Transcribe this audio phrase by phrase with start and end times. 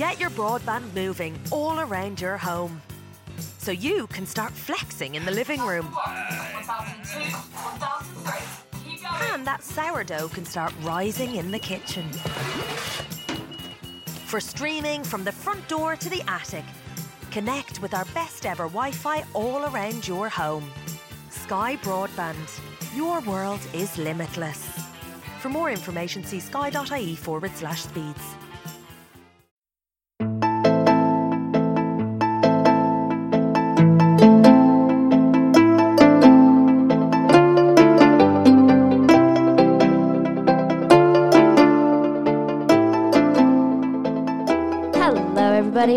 [0.00, 2.80] Get your broadband moving all around your home.
[3.58, 5.94] So you can start flexing in the living room.
[9.30, 12.10] And that sourdough can start rising in the kitchen.
[14.24, 16.64] For streaming from the front door to the attic,
[17.30, 20.64] connect with our best ever Wi Fi all around your home.
[21.28, 22.48] Sky Broadband.
[22.96, 24.66] Your world is limitless.
[25.40, 28.34] For more information, see sky.ie forward slash speeds.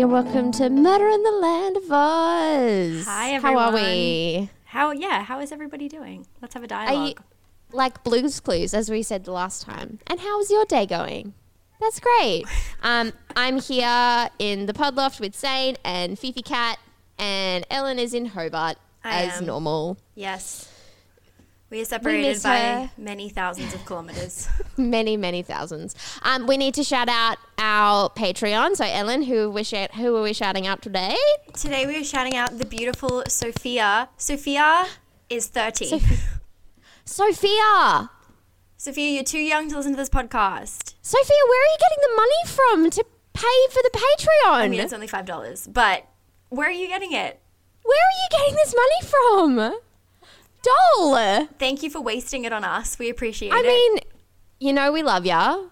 [0.04, 3.06] And welcome to Murder in the Land of Oz.
[3.06, 4.50] Hi, How are we?
[4.66, 5.22] How yeah?
[5.22, 6.26] How is everybody doing?
[6.42, 7.08] Let's have a dialogue.
[7.08, 7.14] you
[7.72, 10.00] like Blue's Clues, as we said the last time?
[10.06, 11.32] And how is your day going?
[11.80, 12.44] That's great.
[12.82, 16.78] Um, I'm here in the pod loft with Zane and Fifi Cat,
[17.18, 19.46] and Ellen is in Hobart I as am.
[19.46, 19.96] normal.
[20.14, 20.70] yes,
[21.74, 22.90] we are separated miss by her.
[22.96, 24.48] many thousands of kilometers.
[24.76, 25.94] Many, many thousands.
[26.22, 28.76] Um, we need to shout out our Patreon.
[28.76, 31.16] So, Ellen, who we shout, who are we shouting out today?
[31.52, 34.08] Today we are shouting out the beautiful Sophia.
[34.16, 34.86] Sophia
[35.28, 35.86] is thirty.
[35.86, 36.18] Sophia.
[37.04, 38.10] Sophia.
[38.76, 40.94] Sophia, you're too young to listen to this podcast.
[41.02, 44.52] Sophia, where are you getting the money from to pay for the Patreon?
[44.52, 46.06] I mean, it's only five dollars, but
[46.50, 47.40] where are you getting it?
[47.84, 49.78] where are you getting this money from?
[50.64, 51.46] Doll.
[51.58, 52.98] Thank you for wasting it on us.
[52.98, 53.64] We appreciate I it.
[53.64, 53.98] I mean,
[54.60, 55.64] you know we love ya.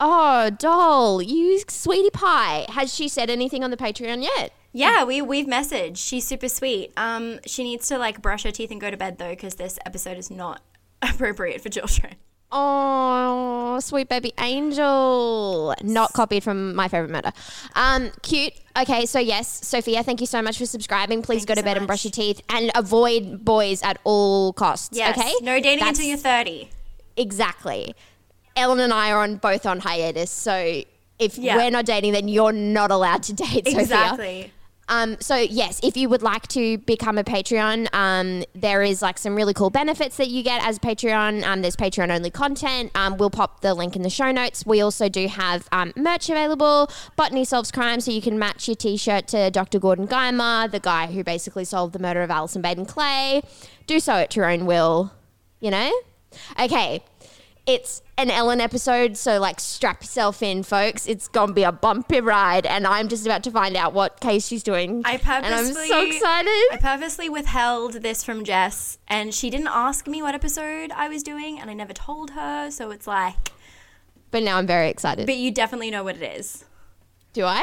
[0.00, 2.66] Oh, doll, you sweetie pie.
[2.68, 4.52] Has she said anything on the Patreon yet?
[4.72, 5.96] yeah, we we've messaged.
[5.96, 6.92] She's super sweet.
[6.96, 9.78] Um, she needs to like brush her teeth and go to bed though, because this
[9.84, 10.62] episode is not
[11.02, 12.14] appropriate for children.
[12.50, 15.74] Oh, sweet baby angel.
[15.82, 17.32] Not copied from my favorite murder.
[17.74, 18.52] Um, cute.
[18.76, 21.20] Okay, so yes, Sophia, thank you so much for subscribing.
[21.22, 23.98] Please Thank go you to so bed and brush your teeth and avoid boys at
[24.04, 24.96] all costs.
[24.96, 25.18] Yes.
[25.18, 25.32] Okay.
[25.42, 26.70] No dating That's- until you're thirty.
[27.16, 27.94] Exactly.
[28.56, 30.82] Ellen and I are on both on hiatus, so
[31.18, 31.56] if Yeah.
[31.56, 33.66] we're not dating, then you're not allowed to date.
[33.66, 33.80] Sophia.
[33.80, 34.52] Exactly.
[34.88, 39.18] Um, so yes, if you would like to become a Patreon, um, there is like
[39.18, 41.44] some really cool benefits that you get as a Patreon.
[41.44, 42.90] Um, there's Patreon only content.
[42.94, 44.64] Um, we'll pop the link in the show notes.
[44.64, 46.90] We also do have um, merch available.
[47.16, 49.78] Botany solves crime, so you can match your T-shirt to Dr.
[49.78, 53.42] Gordon Guymer, the guy who basically solved the murder of Allison Baden Clay.
[53.86, 55.12] Do so at your own will.
[55.60, 55.92] You know.
[56.60, 57.02] Okay.
[57.68, 61.06] It's an Ellen episode, so like strap yourself in, folks.
[61.06, 64.46] It's gonna be a bumpy ride, and I'm just about to find out what case
[64.46, 65.02] she's doing.
[65.04, 66.48] I and I'm so excited.
[66.72, 71.22] I purposely withheld this from Jess, and she didn't ask me what episode I was
[71.22, 72.70] doing, and I never told her.
[72.70, 73.52] So it's like,
[74.30, 75.26] but now I'm very excited.
[75.26, 76.64] but you definitely know what it is.
[77.34, 77.62] Do I?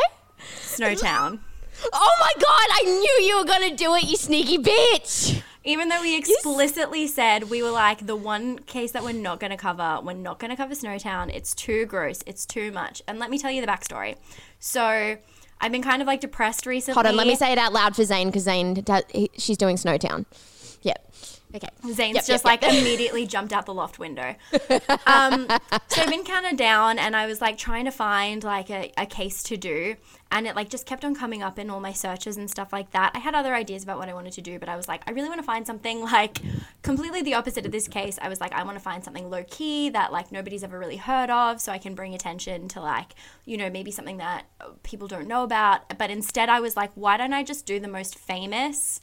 [0.59, 1.39] Snowtown.
[1.91, 2.67] Oh my god!
[2.71, 5.44] I knew you were gonna do it, you sneaky bitch.
[5.67, 9.49] Even though we explicitly said we were like the one case that we're not going
[9.49, 11.33] to cover, we're not going to cover Snowtown.
[11.33, 12.23] It's too gross.
[12.27, 13.01] It's too much.
[13.07, 14.15] And let me tell you the backstory.
[14.59, 15.17] So
[15.59, 16.93] I've been kind of like depressed recently.
[16.93, 19.57] Hold on, let me say it out loud for Zane because Zane, does, he, she's
[19.57, 20.25] doing Snowtown.
[20.83, 21.13] Yep.
[21.55, 21.69] Okay.
[21.83, 24.35] Zane's Yep, just yep, like immediately jumped out the loft window.
[25.07, 25.47] Um,
[25.87, 28.91] so I've been kind of down, and I was like trying to find like a,
[28.97, 29.95] a case to do,
[30.31, 32.91] and it like just kept on coming up in all my searches and stuff like
[32.91, 33.12] that.
[33.13, 35.12] I had other ideas about what I wanted to do, but I was like, I
[35.12, 36.40] really want to find something like
[36.81, 38.18] completely the opposite of this case.
[38.22, 40.97] I was like, I want to find something low key that like nobody's ever really
[40.97, 43.16] heard of, so I can bring attention to like
[43.46, 45.97] you know maybe something that uh, people don't know about.
[45.97, 49.02] But instead, I was like, why don't I just do the most famous?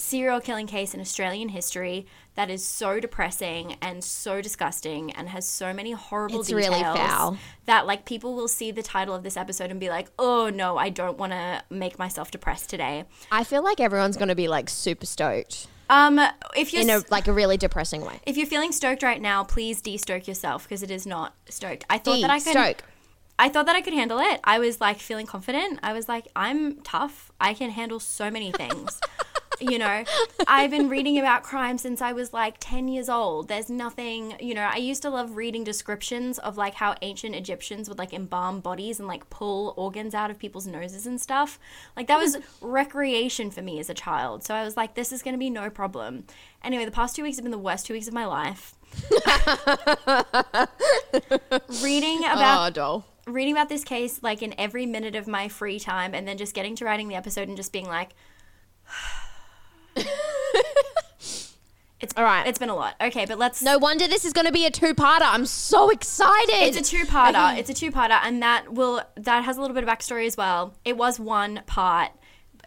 [0.00, 5.46] Serial killing case in Australian history that is so depressing and so disgusting and has
[5.46, 7.36] so many horrible It's details really foul.
[7.66, 10.76] that like people will see the title of this episode and be like, "Oh no,
[10.78, 14.68] I don't want to make myself depressed today." I feel like everyone's gonna be like
[14.70, 16.18] super stoked Um
[16.56, 18.20] if you're in a like a really depressing way.
[18.26, 21.84] if you're feeling stoked right now, please de-stoke yourself because it is not stoked.
[21.90, 22.84] I thought that I could Stoke.
[23.38, 24.38] I thought that I could handle it.
[24.44, 25.80] I was like feeling confident.
[25.82, 27.32] I was like, I'm tough.
[27.40, 29.00] I can handle so many things.
[29.60, 30.04] you know,
[30.46, 33.48] I've been reading about crime since I was like 10 years old.
[33.48, 37.88] There's nothing, you know, I used to love reading descriptions of like how ancient Egyptians
[37.88, 41.58] would like embalm bodies and like pull organs out of people's noses and stuff.
[41.96, 44.44] Like that was recreation for me as a child.
[44.44, 46.24] So I was like, this is going to be no problem.
[46.64, 48.74] Anyway, the past two weeks have been the worst two weeks of my life.
[51.82, 53.06] reading about oh, doll.
[53.28, 56.54] reading about this case like in every minute of my free time and then just
[56.54, 58.10] getting to writing the episode and just being like
[62.00, 62.46] It's All right.
[62.46, 62.94] It's been a lot.
[63.00, 63.60] Okay, but let's.
[63.62, 65.20] No wonder this is going to be a two-parter.
[65.20, 66.54] I'm so excited.
[66.54, 67.58] It's a two-parter.
[67.58, 70.74] It's a two-parter, and that will that has a little bit of backstory as well.
[70.84, 72.12] It was one part,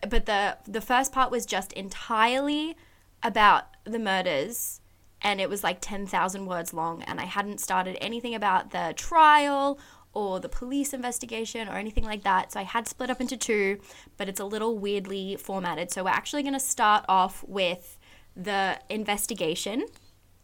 [0.08, 2.78] but the the first part was just entirely
[3.24, 4.82] about the murders,
[5.20, 8.94] and it was like ten thousand words long, and I hadn't started anything about the
[8.96, 9.80] trial
[10.14, 12.52] or the police investigation or anything like that.
[12.52, 13.80] So I had split up into two,
[14.18, 15.92] but it's a little weirdly formatted.
[15.92, 17.98] So we're actually going to start off with
[18.36, 19.86] the investigation.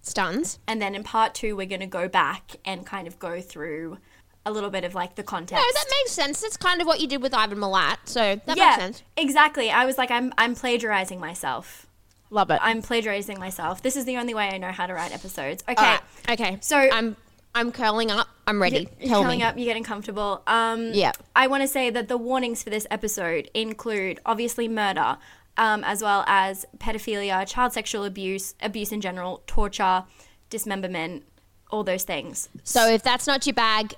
[0.02, 0.60] Stuns.
[0.68, 3.98] And then in part two, we're going to go back and kind of go through
[4.46, 5.64] a little bit of like the context.
[5.64, 6.42] No, that makes sense.
[6.42, 7.98] That's kind of what you did with Ivan Milat.
[8.06, 9.04] So that yeah, makes sense.
[9.18, 9.70] exactly.
[9.70, 11.86] I was like, I'm, I'm plagiarizing myself.
[12.32, 12.60] Love it.
[12.62, 13.84] I'm plagiarizing myself.
[13.84, 15.64] This is the only way I know how to write episodes.
[15.68, 15.82] Okay.
[15.82, 16.02] Right.
[16.30, 16.58] Okay.
[16.62, 17.16] So- I'm
[17.56, 18.28] I'm curling up.
[18.50, 18.88] I'm ready.
[19.06, 19.46] Tell Coming me.
[19.46, 20.42] up, you're getting comfortable.
[20.48, 21.12] Um, Yeah.
[21.36, 25.18] I want to say that the warnings for this episode include obviously murder,
[25.58, 30.04] um, as well as pedophilia, child sexual abuse, abuse in general, torture,
[30.50, 31.24] dismemberment,
[31.72, 32.50] all those things.
[32.64, 33.94] So if that's not your bag,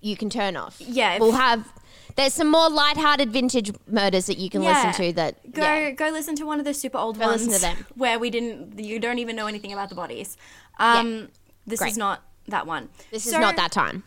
[0.00, 0.76] you can turn off.
[0.80, 1.66] Yeah, We'll have.
[2.16, 4.84] There's some more light-hearted vintage murders that you can Yeah.
[4.86, 5.12] listen to.
[5.14, 5.90] That Go yeah.
[5.92, 7.86] go listen to one of the super old Go ones listen to them.
[7.96, 10.36] where we didn't you don't even know anything about the bodies.
[10.78, 11.30] Um,
[11.66, 11.92] This Great.
[11.92, 12.88] is not that one.
[13.10, 14.02] This is not that time.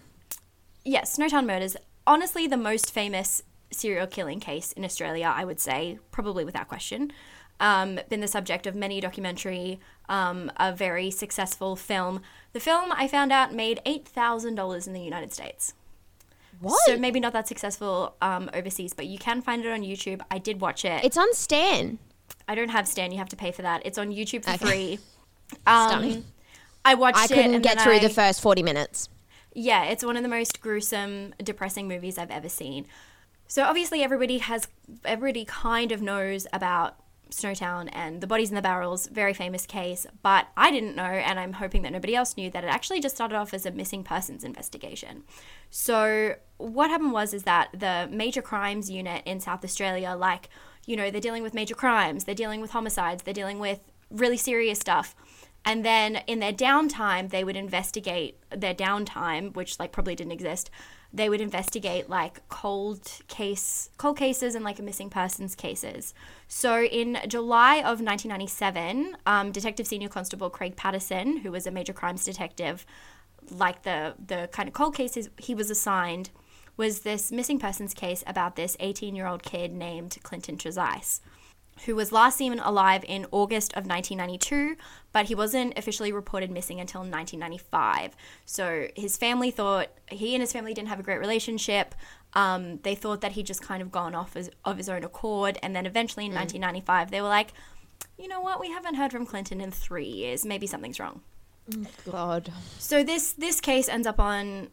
[0.86, 1.76] Yes, Snowtown Murders.
[2.06, 7.12] Honestly, the most famous serial killing case in Australia, I would say, probably without question.
[7.60, 12.22] Um, been the subject of many documentary, um, a very successful film.
[12.54, 15.74] The film I found out made eight thousand dollars in the United States.
[16.60, 16.80] What?
[16.86, 20.22] So maybe not that successful um, overseas, but you can find it on YouTube.
[20.32, 21.04] I did watch it.
[21.04, 22.00] it's on Stan.
[22.48, 23.12] I don't have Stan.
[23.12, 23.82] You have to pay for that.
[23.86, 24.66] It's on YouTube for Okay.
[24.66, 25.00] free.
[25.66, 26.26] Um, Stunning.
[26.88, 29.10] I watched I couldn't get through I- the first 40 minutes.
[29.54, 32.86] Yeah, it's one of the most gruesome, depressing movies I've ever seen.
[33.48, 34.68] So obviously, everybody has
[35.04, 36.96] everybody kind of knows about
[37.32, 40.06] Snowtown and the bodies in the barrels, very famous case.
[40.22, 43.16] But I didn't know, and I'm hoping that nobody else knew that it actually just
[43.16, 45.24] started off as a missing persons investigation.
[45.70, 50.50] So what happened was is that the major crimes unit in South Australia, like
[50.86, 53.80] you know, they're dealing with major crimes, they're dealing with homicides, they're dealing with
[54.10, 55.16] really serious stuff.
[55.68, 60.70] And then in their downtime, they would investigate their downtime, which like probably didn't exist.
[61.12, 66.14] They would investigate like cold case, cold cases and like missing persons cases.
[66.48, 71.92] So in July of 1997, um, Detective Senior Constable Craig Patterson, who was a major
[71.92, 72.86] crimes detective,
[73.50, 76.30] like the the kind of cold cases he was assigned,
[76.78, 81.20] was this missing persons case about this 18 year old kid named Clinton Trezise
[81.86, 84.76] who was last seen alive in August of 1992,
[85.12, 88.16] but he wasn't officially reported missing until 1995.
[88.46, 91.96] So his family thought he and his family didn't have a great relationship.
[92.34, 95.58] Um, they thought that he'd just kind of gone off as, of his own accord,
[95.64, 97.54] and then eventually in 1995, they were like,
[98.18, 100.46] you know what, we haven't heard from Clinton in three years.
[100.46, 101.22] Maybe something's wrong.
[102.10, 102.52] God.
[102.80, 104.70] So this this case ends up on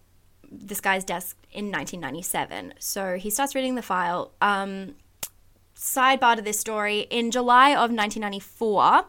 [0.51, 2.75] this guy's desk in 1997.
[2.79, 4.33] So he starts reading the file.
[4.41, 4.95] Um,
[5.77, 9.07] sidebar to this story: in July of 1994,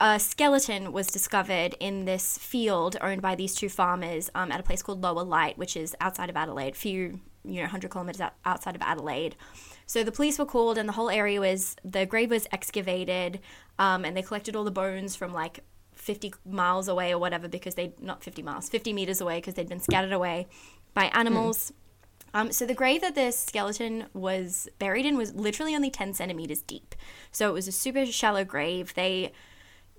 [0.00, 4.62] a skeleton was discovered in this field owned by these two farmers um, at a
[4.62, 8.20] place called Lower Light, which is outside of Adelaide, a few you know 100 kilometers
[8.20, 9.36] out- outside of Adelaide.
[9.86, 13.40] So the police were called, and the whole area was the grave was excavated,
[13.78, 15.60] um, and they collected all the bones from like
[15.94, 19.68] 50 miles away or whatever because they not 50 miles 50 meters away because they'd
[19.68, 20.48] been scattered away
[20.94, 21.72] by animals
[22.34, 26.62] um, so the grave that the skeleton was buried in was literally only 10 centimeters
[26.62, 26.94] deep.
[27.30, 28.94] So it was a super shallow grave.
[28.94, 29.32] They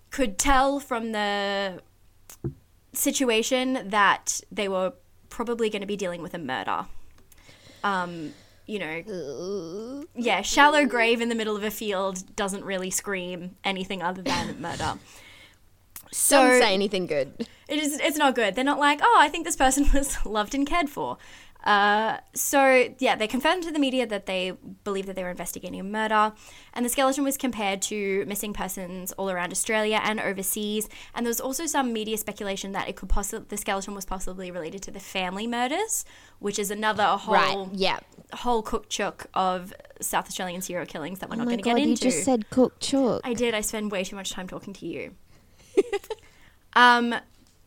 [0.10, 1.81] could tell from the
[2.93, 4.93] situation that they were
[5.29, 6.86] probably going to be dealing with a murder.
[7.84, 8.34] Um,
[8.65, 14.01] you know yeah shallow grave in the middle of a field doesn't really scream anything
[14.01, 14.93] other than murder.
[16.12, 17.48] So Don't say anything good.
[17.67, 18.55] it is it's not good.
[18.55, 21.17] They're not like oh i think this person was loved and cared for
[21.63, 24.51] uh, so yeah they confirmed to the media that they
[24.84, 26.34] believe that they were investigating a murder
[26.74, 31.29] and the skeleton was compared to missing persons all around australia and overseas and there
[31.29, 34.91] was also some media speculation that it could possibly the skeleton was possibly related to
[34.91, 36.03] the family murders
[36.39, 37.67] which is another whole Right.
[37.74, 38.00] Yeah.
[38.34, 41.70] whole cook chook of south australian serial killings that we're not oh my going to
[41.70, 43.22] get into you just said cook chook.
[43.24, 43.53] I did.
[43.53, 45.15] I spend way too much time talking to you.
[46.75, 47.15] um,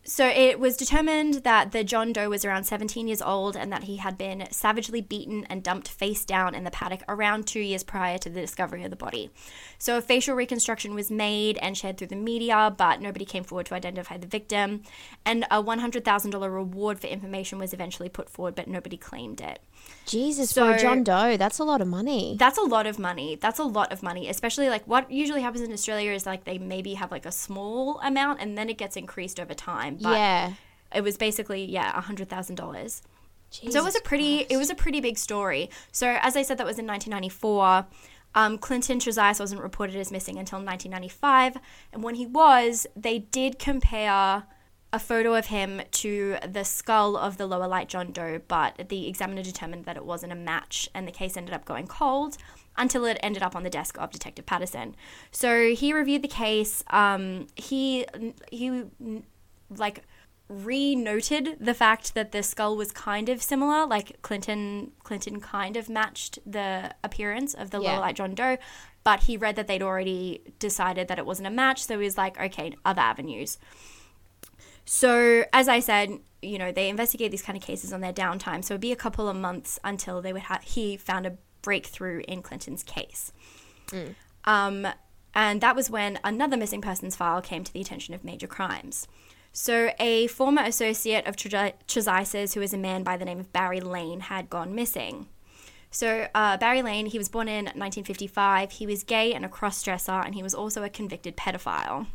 [0.09, 3.85] So it was determined that the John Doe was around 17 years old and that
[3.85, 7.83] he had been savagely beaten and dumped face down in the paddock around two years
[7.83, 9.31] prior to the discovery of the body.
[9.79, 13.67] So a facial reconstruction was made and shared through the media, but nobody came forward
[13.67, 14.83] to identify the victim.
[15.25, 19.59] And a $100,000 reward for information was eventually put forward, but nobody claimed it.
[20.07, 22.37] Jesus, for So- John Doe, that's a lot of money.
[22.39, 23.35] That's a lot of money.
[23.41, 26.59] That's a lot of money, especially like what usually happens in Australia is like they
[26.59, 29.96] maybe have like a small amount and then it gets increased over time.
[30.01, 30.53] But yeah.
[30.95, 33.03] it was basically yeah a hundred thousand dollars.
[33.51, 35.71] So it was a pretty it was a pretty big story.
[35.93, 37.87] So as I said, that was in 1994.
[38.35, 41.57] Um, Clinton Trezise wasn't reported as missing until 1995,
[41.95, 44.45] and when he was, they did compare
[44.93, 49.09] a photo of him to the skull of the lower light John Doe, but the
[49.09, 52.37] examiner determined that it wasn't a match, and the case ended up going cold
[52.77, 54.95] until it ended up on the desk of Detective Patterson.
[55.31, 56.85] So he reviewed the case.
[56.91, 58.07] Um, he
[58.51, 58.85] he
[59.71, 60.03] like
[60.49, 65.89] re-noted the fact that the skull was kind of similar like clinton clinton kind of
[65.89, 67.99] matched the appearance of the Yeah.
[67.99, 68.57] light john doe
[69.03, 72.17] but he read that they'd already decided that it wasn't a match so he was
[72.17, 73.59] like okay other avenues
[74.85, 76.11] so as i said
[76.43, 78.97] you know they investigate these kind of cases on their downtime so it'd be a
[78.97, 83.33] couple of months until they would ha- he found a breakthrough in clinton's case
[84.45, 84.87] um,
[85.35, 89.07] and that was when another missing persons file came to the attention of major crimes.
[89.59, 93.55] So, a former associate of Tre- Trezise's, who was a man by the name of
[93.55, 95.29] Barry Lane, had gone missing.
[95.91, 98.73] So, uh, Barry Lane, he was born in 1955.
[98.73, 102.07] He was gay and a cross dresser, and he was also a convicted pedophile.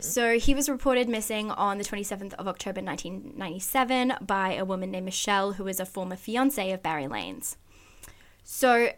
[0.00, 5.06] So, he was reported missing on the 27th of October 1997 by a woman named
[5.06, 7.56] Michelle, who was a former fiance of Barry Lane's.
[8.44, 8.90] So,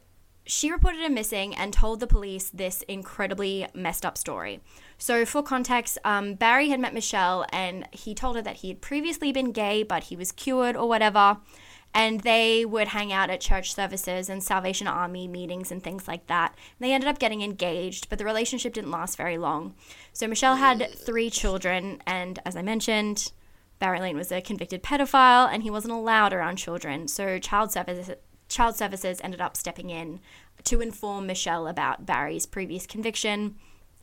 [0.46, 4.60] she reported him missing and told the police this incredibly messed up story.
[4.98, 8.80] So, for context, um, Barry had met Michelle and he told her that he had
[8.80, 11.38] previously been gay, but he was cured or whatever.
[11.92, 16.28] And they would hang out at church services and Salvation Army meetings and things like
[16.28, 16.54] that.
[16.78, 19.74] They ended up getting engaged, but the relationship didn't last very long.
[20.12, 23.32] So, Michelle had three children, and as I mentioned,
[23.80, 27.08] Barry Lane was a convicted pedophile and he wasn't allowed around children.
[27.08, 28.10] So, child services
[28.50, 30.20] child services ended up stepping in
[30.64, 33.56] to inform Michelle about Barry's previous conviction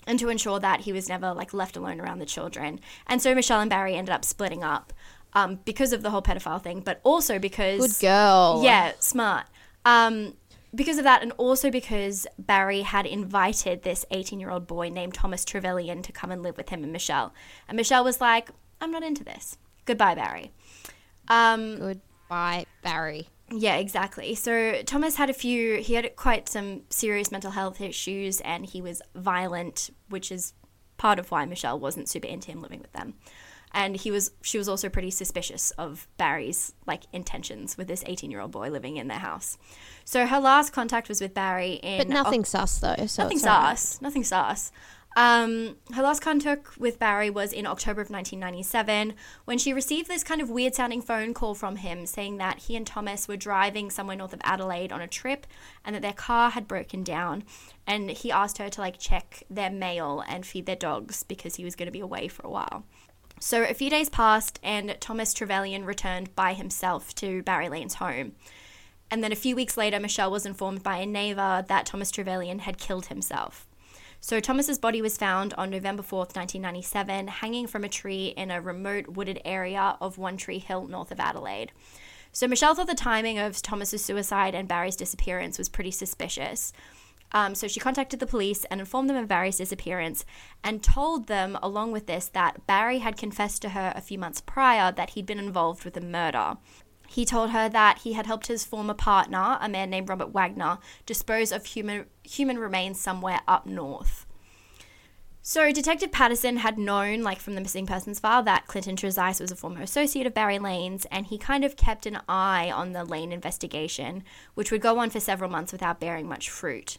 [0.07, 2.79] and to ensure that he was never like left alone around the children.
[3.05, 4.93] And so Michelle and Barry ended up splitting up
[5.33, 8.61] um, because of the whole pedophile thing, but also because Good girl.
[8.63, 9.45] yeah, smart.
[9.85, 10.33] Um,
[10.73, 15.13] because of that, and also because Barry had invited this 18 year old boy named
[15.13, 17.33] Thomas Trevelyan to come and live with him and Michelle.
[17.67, 18.49] And Michelle was like,
[18.79, 19.57] I'm not into this.
[19.85, 20.51] Goodbye, Barry.
[21.27, 23.29] Um, Goodbye, Barry.
[23.51, 24.35] Yeah, exactly.
[24.35, 28.81] So Thomas had a few, he had quite some serious mental health issues and he
[28.81, 30.53] was violent, which is
[30.97, 33.13] part of why Michelle wasn't super into him living with them.
[33.73, 38.31] And he was, she was also pretty suspicious of Barry's like intentions with this 18
[38.31, 39.57] year old boy living in their house.
[40.03, 43.05] So her last contact was with Barry in But nothing sus though.
[43.07, 44.01] So Nothing sus.
[44.01, 44.71] Nothing sus.
[45.17, 50.23] Um, her last contact with Barry was in October of 1997 when she received this
[50.23, 53.89] kind of weird sounding phone call from him saying that he and Thomas were driving
[53.89, 55.47] somewhere north of Adelaide on a trip
[55.83, 57.45] and that their car had broken down.
[57.87, 61.63] And he asked her to like check their mail and feed their dogs because he
[61.63, 62.83] was going to be away for a while.
[63.39, 68.33] So a few days passed and Thomas Trevelyan returned by himself to Barry Lane's home.
[69.09, 72.59] And then a few weeks later, Michelle was informed by a neighbor that Thomas Trevelyan
[72.59, 73.66] had killed himself.
[74.19, 78.61] So Thomas's body was found on November 4th, 1997, hanging from a tree in a
[78.61, 81.71] remote wooded area of One Tree Hill north of Adelaide.
[82.31, 86.73] So Michelle thought the timing of Thomas's suicide and Barry's disappearance was pretty suspicious.
[87.31, 90.25] Um, so she contacted the police and informed them of Barry's disappearance
[90.63, 94.41] and told them, along with this, that Barry had confessed to her a few months
[94.41, 96.57] prior that he'd been involved with a murder.
[97.07, 100.77] He told her that he had helped his former partner, a man named Robert Wagner,
[101.05, 104.25] dispose of human human remains somewhere up north.
[105.41, 109.49] So Detective Patterson had known, like from the missing persons file, that Clinton Trezise was
[109.49, 113.05] a former associate of Barry Lane's, and he kind of kept an eye on the
[113.05, 116.97] Lane investigation, which would go on for several months without bearing much fruit.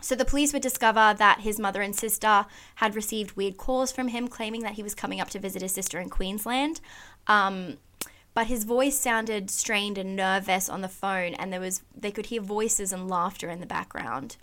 [0.00, 2.46] So the police would discover that his mother and sister
[2.76, 5.72] had received weird calls from him claiming that he was coming up to visit his
[5.72, 6.80] sister in Queensland.
[7.26, 7.76] Um,
[8.32, 12.26] but his voice sounded strained and nervous on the phone and there was they could
[12.26, 14.36] hear voices and laughter in the background.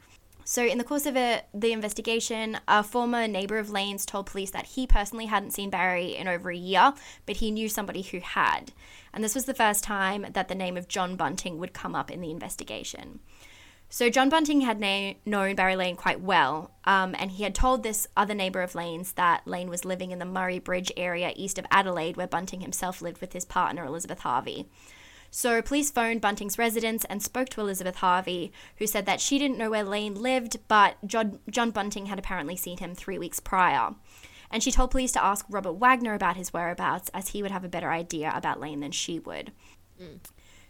[0.49, 4.65] So in the course of the investigation, a former neighbor of Lane's told police that
[4.65, 6.93] he personally hadn't seen Barry in over a year,
[7.25, 8.71] but he knew somebody who had.
[9.13, 12.09] And this was the first time that the name of John Bunting would come up
[12.09, 13.19] in the investigation.
[13.89, 17.83] So John Bunting had na- known Barry Lane quite well, um, and he had told
[17.83, 21.59] this other neighbour of Lane's that Lane was living in the Murray Bridge area east
[21.59, 24.69] of Adelaide, where Bunting himself lived with his partner Elizabeth Harvey.
[25.29, 29.57] So police phoned Bunting's residence and spoke to Elizabeth Harvey, who said that she didn't
[29.57, 33.95] know where Lane lived, but John, John Bunting had apparently seen him three weeks prior.
[34.49, 37.65] And she told police to ask Robert Wagner about his whereabouts, as he would have
[37.65, 39.51] a better idea about Lane than she would.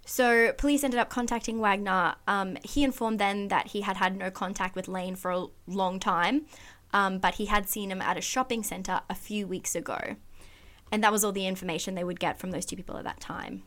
[0.06, 2.16] So police ended up contacting Wagner.
[2.28, 6.00] Um, he informed them that he had had no contact with Lane for a long
[6.00, 6.46] time,
[6.94, 10.16] um, but he had seen him at a shopping center a few weeks ago.
[10.92, 13.20] And that was all the information they would get from those two people at that
[13.20, 13.64] time.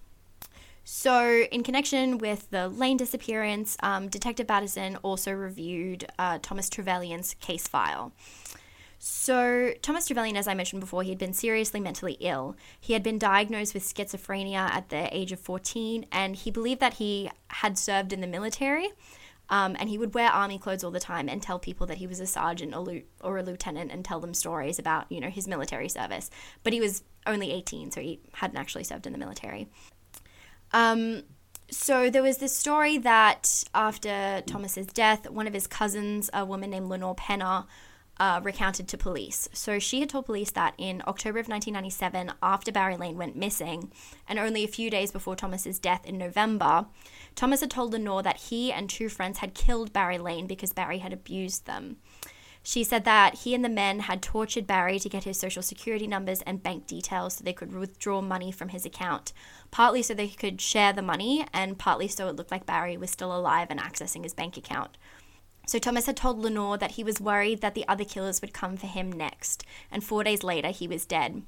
[0.92, 7.34] So, in connection with the Lane disappearance, um, Detective Patterson also reviewed uh, Thomas Trevelyan's
[7.34, 8.10] case file.
[8.98, 12.56] So, Thomas Trevelyan, as I mentioned before, he had been seriously mentally ill.
[12.80, 16.94] He had been diagnosed with schizophrenia at the age of 14, and he believed that
[16.94, 18.88] he had served in the military.
[19.48, 22.08] Um, and he would wear army clothes all the time and tell people that he
[22.08, 25.46] was a sergeant or, or a lieutenant and tell them stories about, you know, his
[25.46, 26.30] military service.
[26.64, 29.68] But he was only 18, so he hadn't actually served in the military.
[30.72, 31.22] Um,
[31.70, 36.70] so there was this story that after Thomas's death, one of his cousins, a woman
[36.70, 37.66] named Lenore Penner,
[38.18, 39.48] uh, recounted to police.
[39.52, 43.90] So she had told police that in October of 1997, after Barry Lane went missing,
[44.28, 46.86] and only a few days before Thomas's death in November,
[47.34, 50.98] Thomas had told Lenore that he and two friends had killed Barry Lane because Barry
[50.98, 51.96] had abused them.
[52.62, 56.06] She said that he and the men had tortured Barry to get his social security
[56.06, 59.32] numbers and bank details so they could withdraw money from his account,
[59.70, 63.10] partly so they could share the money, and partly so it looked like Barry was
[63.10, 64.98] still alive and accessing his bank account.
[65.66, 68.76] So Thomas had told Lenore that he was worried that the other killers would come
[68.76, 71.42] for him next, and four days later he was dead.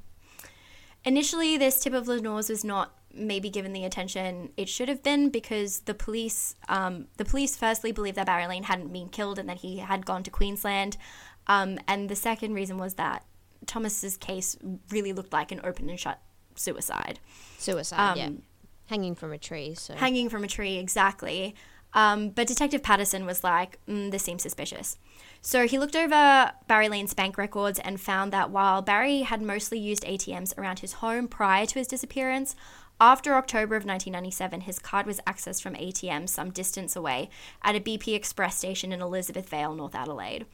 [1.05, 5.29] Initially, this tip of Lenore's was not maybe given the attention it should have been
[5.29, 9.49] because the police, um, the police firstly believed that Barry Lane hadn't been killed and
[9.49, 10.97] that he had gone to Queensland,
[11.47, 13.25] um, and the second reason was that
[13.67, 14.57] Thomas's case
[14.91, 16.21] really looked like an open and shut
[16.55, 17.21] suicide.
[17.59, 18.31] Suicide, Um, yeah.
[18.87, 19.75] Hanging from a tree.
[19.75, 21.55] So hanging from a tree exactly
[21.95, 24.97] um, but detective patterson was like mm, this seems suspicious
[25.41, 29.79] so he looked over barry lane's bank records and found that while barry had mostly
[29.79, 32.57] used atms around his home prior to his disappearance
[33.03, 37.29] after october of 1997 his card was accessed from atm some distance away
[37.65, 40.47] at a bp express station in elizabeth vale north adelaide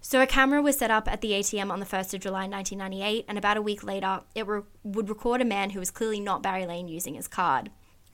[0.00, 3.24] so a camera was set up at the ATM on the 1st of July 1998,
[3.26, 6.42] and about a week later, it re- would record a man who was clearly not
[6.42, 7.70] Barry Lane using his card.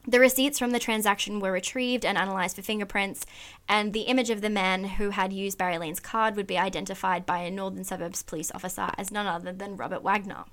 [0.07, 3.27] The receipts from the transaction were retrieved and analysed for fingerprints,
[3.69, 7.27] and the image of the man who had used Barry Lane's card would be identified
[7.27, 10.44] by a Northern Suburbs police officer as none other than Robert Wagner.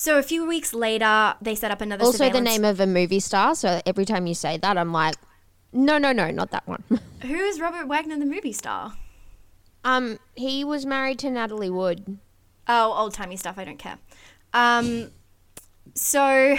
[0.00, 3.18] So a few weeks later, they set up another also the name of a movie
[3.18, 3.56] star.
[3.56, 5.16] So every time you say that, I'm like,
[5.72, 6.84] no, no, no, not that one.
[7.22, 8.92] Who is Robert Wagner, the movie star?
[9.84, 12.18] um, he was married to Natalie Wood.
[12.68, 13.58] Oh, old timey stuff.
[13.58, 13.98] I don't care.
[14.54, 15.10] Um,
[15.96, 16.56] so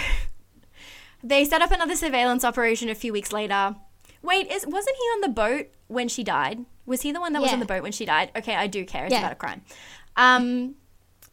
[1.24, 3.74] they set up another surveillance operation a few weeks later.
[4.20, 6.66] Wait, is wasn't he on the boat when she died?
[6.84, 8.32] Was he the one that was on the boat when she died?
[8.36, 9.06] Okay, I do care.
[9.06, 9.20] It's Yeah.
[9.20, 9.62] about a crime.
[10.14, 10.74] Um,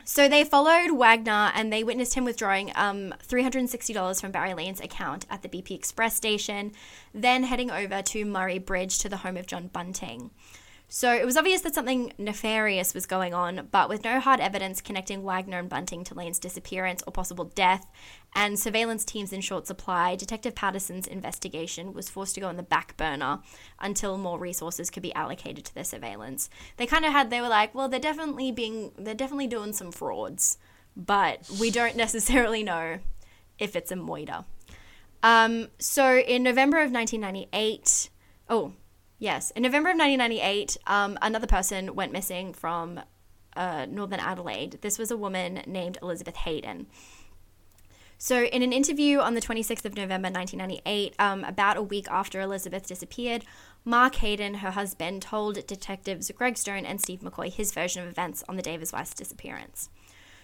[0.10, 5.26] so they followed Wagner and they witnessed him withdrawing um, $360 from Barry Lane's account
[5.30, 6.72] at the BP Express station,
[7.14, 10.32] then heading over to Murray Bridge to the home of John Bunting.
[10.90, 14.80] So it was obvious that something nefarious was going on, but with no hard evidence
[14.80, 17.86] connecting Wagner and Bunting to Lane's disappearance or possible death,
[18.34, 22.64] and surveillance teams in short supply, Detective Patterson's investigation was forced to go on the
[22.64, 23.40] back burner
[23.82, 26.50] until more resources could be allocated to their surveillance.
[26.78, 29.92] They kind of had, they were like, well, they're definitely being, they're definitely doing some
[29.92, 30.58] frauds,
[30.96, 33.00] but we don't necessarily know
[33.60, 34.46] if it's a moida.
[35.22, 38.10] Um, so in November of 1998,
[38.50, 38.72] oh,
[39.20, 43.02] yes, in November of 1998, um, another person went missing from
[43.56, 44.80] uh, Northern Adelaide.
[44.82, 46.88] This was a woman named Elizabeth Hayden.
[48.20, 52.42] So, in an interview on the 26th of November 1998, um, about a week after
[52.42, 53.46] Elizabeth disappeared,
[53.86, 58.44] Mark Hayden, her husband, told detectives Greg Stone and Steve McCoy his version of events
[58.50, 59.90] on the day of his wife's disappearance.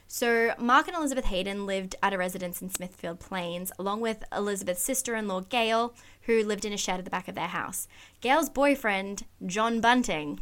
[0.08, 4.84] So, Mark and Elizabeth Hayden lived at a residence in Smithfield Plains, along with Elizabeth's
[4.84, 7.88] sister in law, Gail, who lived in a shed at the back of their house.
[8.22, 10.42] Gail's boyfriend, John Bunting,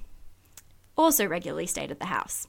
[0.98, 2.48] also regularly stayed at the house.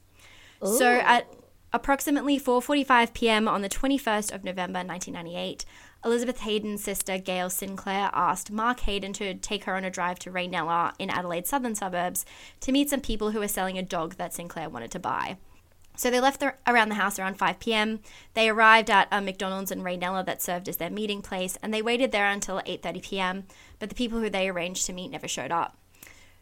[0.61, 1.27] So, at
[1.73, 3.47] approximately 4:45 p.m.
[3.47, 5.65] on the 21st of November 1998,
[6.05, 10.31] Elizabeth Hayden's sister Gail Sinclair asked Mark Hayden to take her on a drive to
[10.31, 12.25] Reynella in Adelaide's southern suburbs
[12.59, 15.37] to meet some people who were selling a dog that Sinclair wanted to buy.
[15.95, 17.99] So they left the, around the house around 5 p.m.
[18.33, 21.81] They arrived at a McDonald's in Reynella that served as their meeting place, and they
[21.81, 23.43] waited there until 8:30 p.m.
[23.79, 25.77] But the people who they arranged to meet never showed up.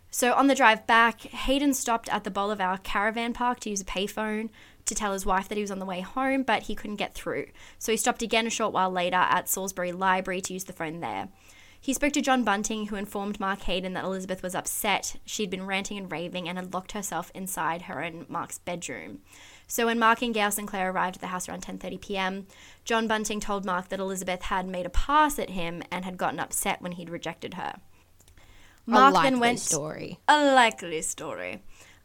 [0.10, 3.86] So on the drive back, Hayden stopped at the Bolivar Caravan Park to use a
[3.86, 4.50] payphone
[4.86, 7.14] to tell his wife that he was on the way home, but he couldn't get
[7.14, 7.48] through.
[7.80, 11.00] So he stopped again a short while later at Salisbury Library to use the phone
[11.00, 11.30] there.
[11.84, 15.16] He spoke to John Bunting, who informed Mark Hayden that Elizabeth was upset.
[15.26, 19.22] She'd been ranting and raving and had locked herself inside her and Mark's bedroom.
[19.66, 22.48] So when Mark and Gail Sinclair arrived at the house around 10:30 p.m.,
[22.86, 26.40] John Bunting told Mark that Elizabeth had made a pass at him and had gotten
[26.40, 27.78] upset when he'd rejected her.
[28.86, 30.20] Mark then went story.
[30.28, 31.64] A likely story.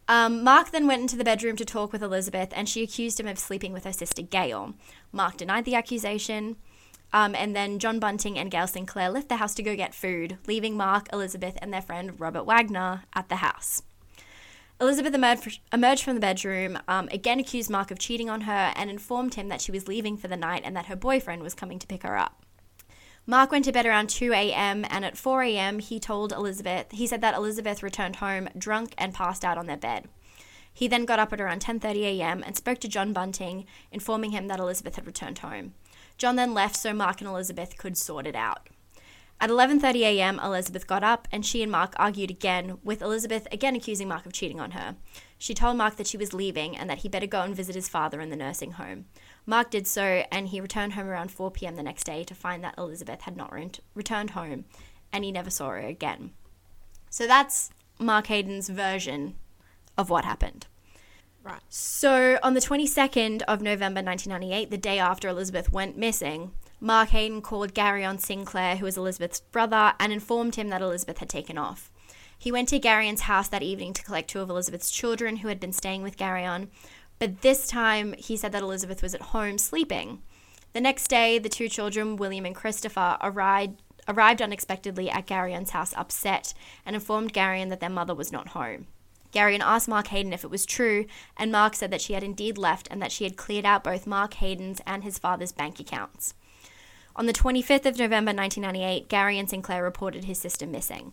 [0.09, 3.27] Um, Mark then went into the bedroom to talk with Elizabeth, and she accused him
[3.27, 4.75] of sleeping with her sister Gail.
[5.13, 6.57] Mark denied the accusation.
[7.17, 10.37] Um, and then John Bunting and Gail Sinclair left the house to go get food,
[10.47, 13.83] leaving Mark, Elizabeth, and their friend Robert Wagner at the house.
[14.79, 19.33] Elizabeth emerged, from the bedroom, um, again accused Mark of cheating on her, and informed
[19.33, 21.87] him that she was leaving for the night and that her boyfriend was coming to
[21.87, 22.45] pick her up.
[23.25, 24.85] Mark went to bed around 2 a.m.
[24.91, 25.79] and at 4 a.m.
[25.79, 29.79] he told Elizabeth, he said that Elizabeth returned home drunk and passed out on their
[29.79, 30.07] bed.
[30.71, 32.43] He then got up at around 10:30 a.m.
[32.45, 35.73] and spoke to John Bunting, informing him that Elizabeth had returned home.
[36.19, 38.69] John then left so Mark and Elizabeth could sort it out.
[39.39, 43.77] At 11:30 a.m., Elizabeth got up and she and Mark argued again, with Elizabeth again
[43.77, 44.97] accusing Mark of cheating on her.
[45.37, 47.89] She told Mark that she was leaving and that he better go and visit his
[47.89, 49.05] father in the nursing home.
[49.45, 51.77] Mark did so and he returned home around 4 p.m.
[51.77, 54.65] the next day to find that Elizabeth had not re- returned home
[55.13, 56.31] and he never saw her again.
[57.11, 59.35] So that's Mark Hayden's version
[59.99, 60.67] of what happened.
[61.47, 61.63] Right.
[61.69, 67.41] So on the 22nd of November 1998, the day after Elizabeth went missing, Mark Hayden
[67.41, 71.93] called Garyon Sinclair, who was Elizabeth's brother, and informed him that Elizabeth had taken off.
[72.37, 75.61] He went to Garyon's house that evening to collect two of Elizabeth's children who had
[75.61, 76.67] been staying with Garyon,
[77.21, 80.23] but this time he said that Elizabeth was at home sleeping.
[80.73, 85.95] The next day, the two children, William and Christopher, arrived, arrived unexpectedly at Garyon's house
[85.97, 86.55] upset
[86.85, 88.89] and informed Garyon that their mother was not home.
[89.37, 91.05] Garyon asked Mark Hayden if it was true,
[91.37, 94.07] and Mark said that she had indeed left and that she had cleared out both
[94.07, 96.33] Mark Hayden's and his father's bank accounts.
[97.15, 101.13] On the 25th of November 1998, Garyon Sinclair reported his sister missing.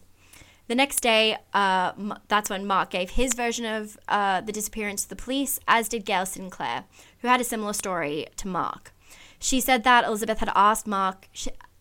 [0.67, 1.91] The next day, uh,
[2.29, 6.05] that's when Mark gave his version of uh, the disappearance to the police, as did
[6.05, 6.85] Gail Sinclair,
[7.19, 8.93] who had a similar story to Mark.
[9.37, 11.27] She said that Elizabeth had asked Mark.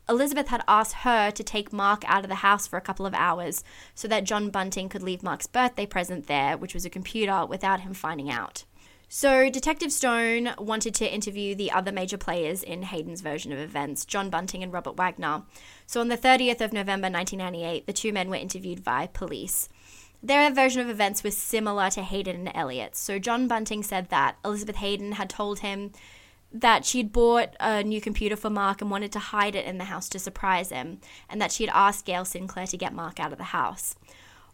[0.08, 3.14] Elizabeth had asked her to take Mark out of the house for a couple of
[3.14, 3.62] hours
[3.94, 7.80] so that John Bunting could leave Mark's birthday present there, which was a computer, without
[7.80, 8.64] him finding out.
[9.14, 14.06] So, Detective Stone wanted to interview the other major players in Hayden's version of events,
[14.06, 15.42] John Bunting and Robert Wagner.
[15.86, 19.68] So, on the 30th of November 1998, the two men were interviewed by police.
[20.22, 23.00] Their version of events was similar to Hayden and Elliot's.
[23.00, 25.92] So, John Bunting said that Elizabeth Hayden had told him
[26.52, 29.84] that she'd bought a new computer for Mark and wanted to hide it in the
[29.84, 33.32] house to surprise him, and that she had asked Gail Sinclair to get Mark out
[33.32, 33.94] of the house.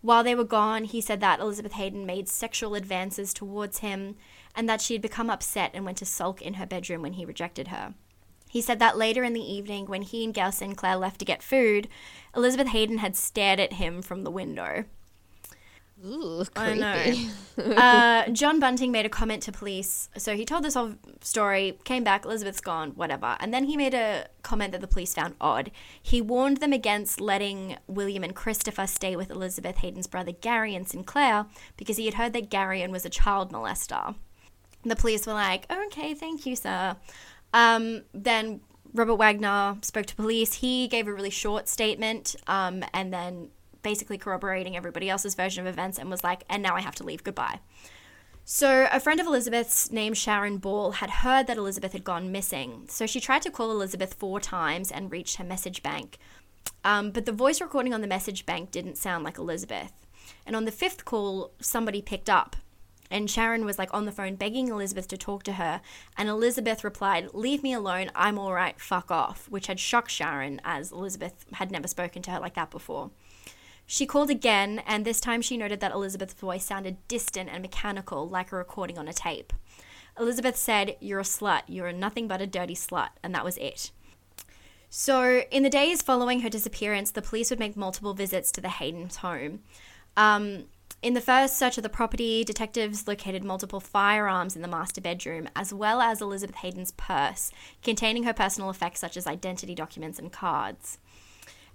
[0.00, 4.14] While they were gone, he said that Elizabeth Hayden made sexual advances towards him
[4.54, 7.24] and that she had become upset and went to sulk in her bedroom when he
[7.24, 7.94] rejected her.
[8.48, 11.42] He said that later in the evening, when he and Gail Sinclair left to get
[11.42, 11.88] food,
[12.34, 14.84] Elizabeth Hayden had stared at him from the window.
[16.06, 16.70] Ooh, creepy.
[16.70, 17.74] I know.
[17.76, 20.08] uh, John Bunting made a comment to police.
[20.16, 23.36] So he told this whole story, came back, Elizabeth's gone, whatever.
[23.40, 25.70] And then he made a comment that the police found odd.
[26.00, 31.46] He warned them against letting William and Christopher stay with Elizabeth Hayden's brother Garyon Sinclair
[31.76, 34.14] because he had heard that Garyon was a child molester.
[34.84, 36.96] The police were like, okay, thank you, sir.
[37.52, 38.60] Um, then
[38.94, 40.54] Robert Wagner spoke to police.
[40.54, 43.50] He gave a really short statement um, and then
[43.82, 47.04] basically corroborating everybody else's version of events and was like, and now I have to
[47.04, 47.24] leave.
[47.24, 47.60] Goodbye.
[48.44, 52.86] So, a friend of Elizabeth's named Sharon Ball had heard that Elizabeth had gone missing.
[52.88, 56.16] So, she tried to call Elizabeth four times and reached her message bank.
[56.82, 59.92] Um, but the voice recording on the message bank didn't sound like Elizabeth.
[60.46, 62.56] And on the fifth call, somebody picked up
[63.10, 65.80] and Sharon was like on the phone begging Elizabeth to talk to her.
[66.16, 70.60] And Elizabeth replied, Leave me alone, I'm all right, fuck off, which had shocked Sharon
[70.64, 73.10] as Elizabeth had never spoken to her like that before.
[73.90, 78.28] She called again, and this time she noted that Elizabeth's voice sounded distant and mechanical,
[78.28, 79.50] like a recording on a tape.
[80.20, 83.90] Elizabeth said, You're a slut, you're nothing but a dirty slut, and that was it.
[84.90, 88.68] So, in the days following her disappearance, the police would make multiple visits to the
[88.68, 89.60] Hayden's home.
[90.18, 90.66] Um,
[91.00, 95.48] in the first search of the property, detectives located multiple firearms in the master bedroom,
[95.56, 100.30] as well as Elizabeth Hayden's purse, containing her personal effects such as identity documents and
[100.30, 100.98] cards.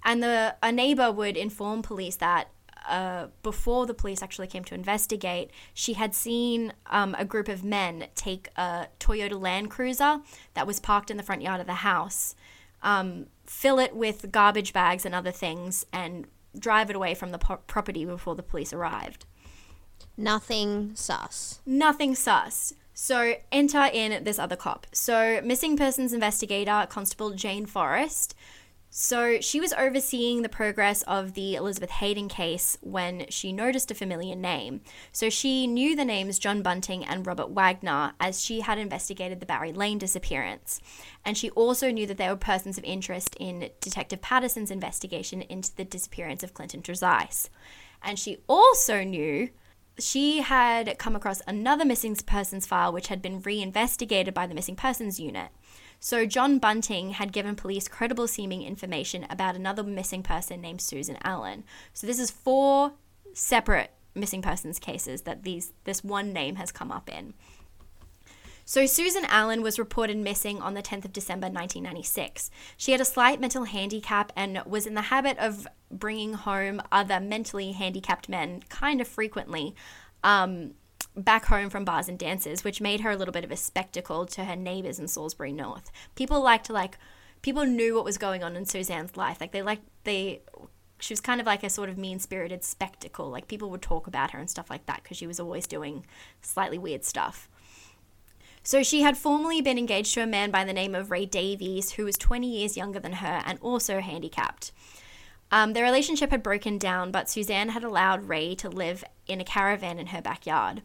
[0.04, 2.50] And the, a neighbor would inform police that
[2.88, 7.64] uh, before the police actually came to investigate, she had seen um, a group of
[7.64, 10.20] men take a Toyota Land Cruiser
[10.54, 12.36] that was parked in the front yard of the house,
[12.82, 17.38] um, fill it with garbage bags and other things, and drive it away from the
[17.38, 19.26] po- property before the police arrived.
[20.18, 21.62] Nothing sus.
[21.66, 22.74] Nothing sus.
[22.94, 24.86] So enter in this other cop.
[24.92, 28.36] So missing persons investigator, Constable Jane Forrest.
[28.96, 33.96] So she was overseeing the progress of the Elizabeth Hayden case when she noticed a
[33.96, 34.82] familiar name.
[35.12, 39.48] So she knew the names John Bunting and Robert Wagner as she had investigated the
[39.48, 40.80] Barry Lane disappearance.
[41.26, 45.76] And she also knew that they were persons of interest in Detective Patterson's investigation into
[45.76, 47.50] the disappearance of Clinton Trezise.
[48.04, 49.50] And she also knew
[49.98, 54.76] she had come across another missing persons file which had been reinvestigated by the missing
[54.76, 55.50] persons unit.
[56.06, 61.18] So, John Bunting had given police credible seeming information about another missing person named Susan
[61.24, 61.64] Allen.
[61.94, 62.92] So, this is four
[63.34, 67.36] separate missing persons cases that these this one name has come up in.
[68.66, 72.52] So, Susan Allen was reported missing on the 10th of December 1996.
[72.76, 77.22] She had a slight mental handicap and was in the habit of bringing home other
[77.22, 79.74] mentally handicapped men kind of frequently.
[80.22, 80.74] Um,
[81.16, 84.26] back home from bars and dances, which made her a little bit of a spectacle
[84.26, 85.92] to her neighbors in Salisbury North.
[86.16, 86.98] People liked to like
[87.42, 89.40] people knew what was going on in Suzanne's life.
[89.40, 90.42] Like they liked they
[91.00, 93.30] she was kind of like a sort of mean-spirited spectacle.
[93.30, 96.06] Like people would talk about her and stuff like that because she was always doing
[96.42, 97.50] slightly weird stuff.
[98.64, 101.92] So she had formerly been engaged to a man by the name of Ray Davies,
[101.92, 104.72] who was 20 years younger than her and also handicapped.
[105.52, 109.44] Um, their relationship had broken down, but Suzanne had allowed Ray to live in a
[109.44, 110.82] caravan in her backyard.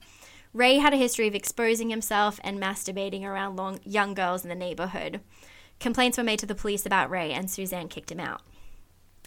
[0.58, 4.56] Ray had a history of exposing himself and masturbating around long, young girls in the
[4.56, 5.20] neighborhood.
[5.78, 8.42] Complaints were made to the police about Ray, and Suzanne kicked him out.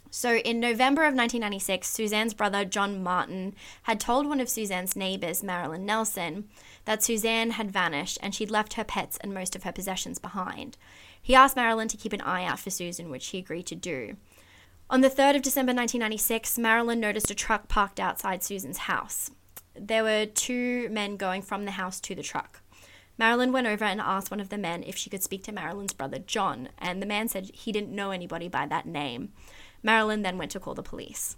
[0.10, 5.41] So, in November of 1996, Suzanne's brother, John Martin, had told one of Suzanne's neighbors,
[5.41, 6.50] Marilyn Nelson,
[6.84, 10.76] that Suzanne had vanished and she'd left her pets and most of her possessions behind.
[11.22, 14.17] He asked Marilyn to keep an eye out for Susan, which she agreed to do.
[14.89, 19.32] On the 3rd of December 1996, Marilyn noticed a truck parked outside Susan's house.
[19.76, 22.62] There were two men going from the house to the truck.
[23.18, 25.94] Marilyn went over and asked one of the men if she could speak to Marilyn's
[25.94, 29.32] brother John, and the man said he didn't know anybody by that name.
[29.84, 31.38] Marilyn then went to call the police.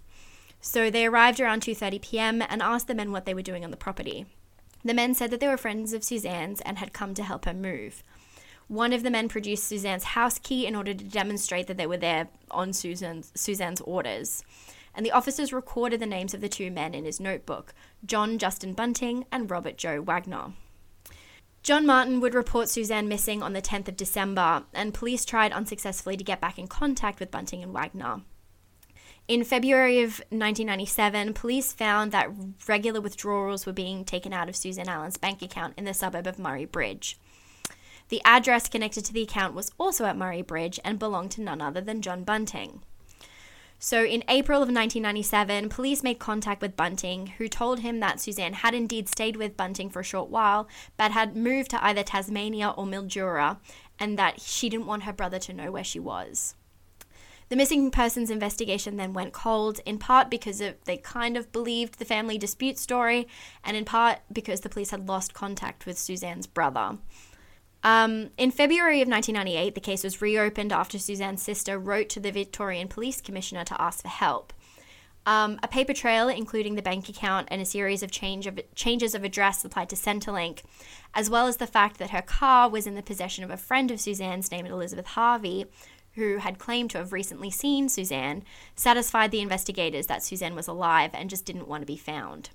[0.60, 2.42] So they arrived around 2:30 p.m.
[2.42, 4.24] and asked the men what they were doing on the property.
[4.82, 7.54] The men said that they were friends of Suzanne's and had come to help her
[7.54, 8.02] move.
[8.68, 11.98] One of the men produced Suzanne's house key in order to demonstrate that they were
[11.98, 14.42] there on Suzanne's, Suzanne's orders.
[14.94, 18.74] And the officers recorded the names of the two men in his notebook John Justin
[18.74, 20.52] Bunting and Robert Joe Wagner.
[21.64, 26.14] John Martin would report Suzanne missing on the 10th of December, and police tried unsuccessfully
[26.16, 28.20] to get back in contact with Bunting and Wagner.
[29.26, 32.28] In February of 1997, police found that
[32.68, 36.38] regular withdrawals were being taken out of Suzanne Allen's bank account in the suburb of
[36.38, 37.18] Murray Bridge.
[38.10, 41.62] The address connected to the account was also at Murray Bridge and belonged to none
[41.62, 42.82] other than John Bunting.
[43.84, 48.54] So, in April of 1997, police made contact with Bunting, who told him that Suzanne
[48.54, 50.66] had indeed stayed with Bunting for a short while,
[50.96, 53.58] but had moved to either Tasmania or Mildura,
[53.98, 56.54] and that she didn't want her brother to know where she was.
[57.50, 61.98] The missing persons investigation then went cold, in part because of, they kind of believed
[61.98, 63.28] the family dispute story,
[63.62, 66.96] and in part because the police had lost contact with Suzanne's brother.
[67.84, 72.32] Um, in February of 1998, the case was reopened after Suzanne's sister wrote to the
[72.32, 74.54] Victorian Police Commissioner to ask for help.
[75.26, 79.14] Um, a paper trail, including the bank account and a series of, change of changes
[79.14, 80.62] of address applied to Centrelink,
[81.14, 83.90] as well as the fact that her car was in the possession of a friend
[83.90, 85.66] of Suzanne's named Elizabeth Harvey,
[86.14, 88.44] who had claimed to have recently seen Suzanne,
[88.74, 92.50] satisfied the investigators that Suzanne was alive and just didn't want to be found.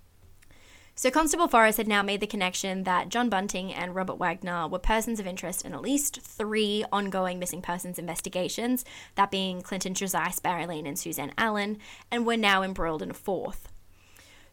[0.99, 4.79] So Constable Forrest had now made the connection that John Bunting and Robert Wagner were
[4.79, 8.83] persons of interest in at least three ongoing missing persons investigations,
[9.15, 11.77] that being Clinton Trezise, Barry Lane, and Suzanne Allen,
[12.11, 13.69] and were now embroiled in a fourth.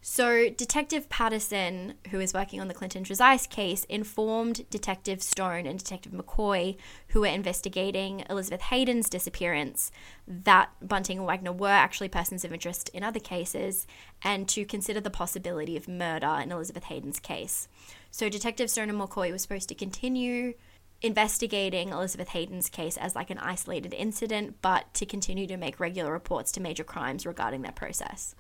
[0.09, 5.81] So, Detective Patterson, who is working on the Clinton Trezise case, informed Detective Stone and
[5.81, 6.77] Detective McCoy,
[7.09, 9.91] who were investigating Elizabeth Hayden's disappearance,
[10.29, 13.89] that Bunting and Wagner were actually persons of interest in other cases,
[14.23, 17.67] and to consider the possibility of murder in Elizabeth Hayden's case.
[18.13, 20.55] So, Detective Stone and McCoy were supposed to continue
[21.03, 26.13] investigating Elizabeth Hayden's case as like an isolated incident, but to continue to make regular
[26.13, 28.37] reports to major crimes regarding that process.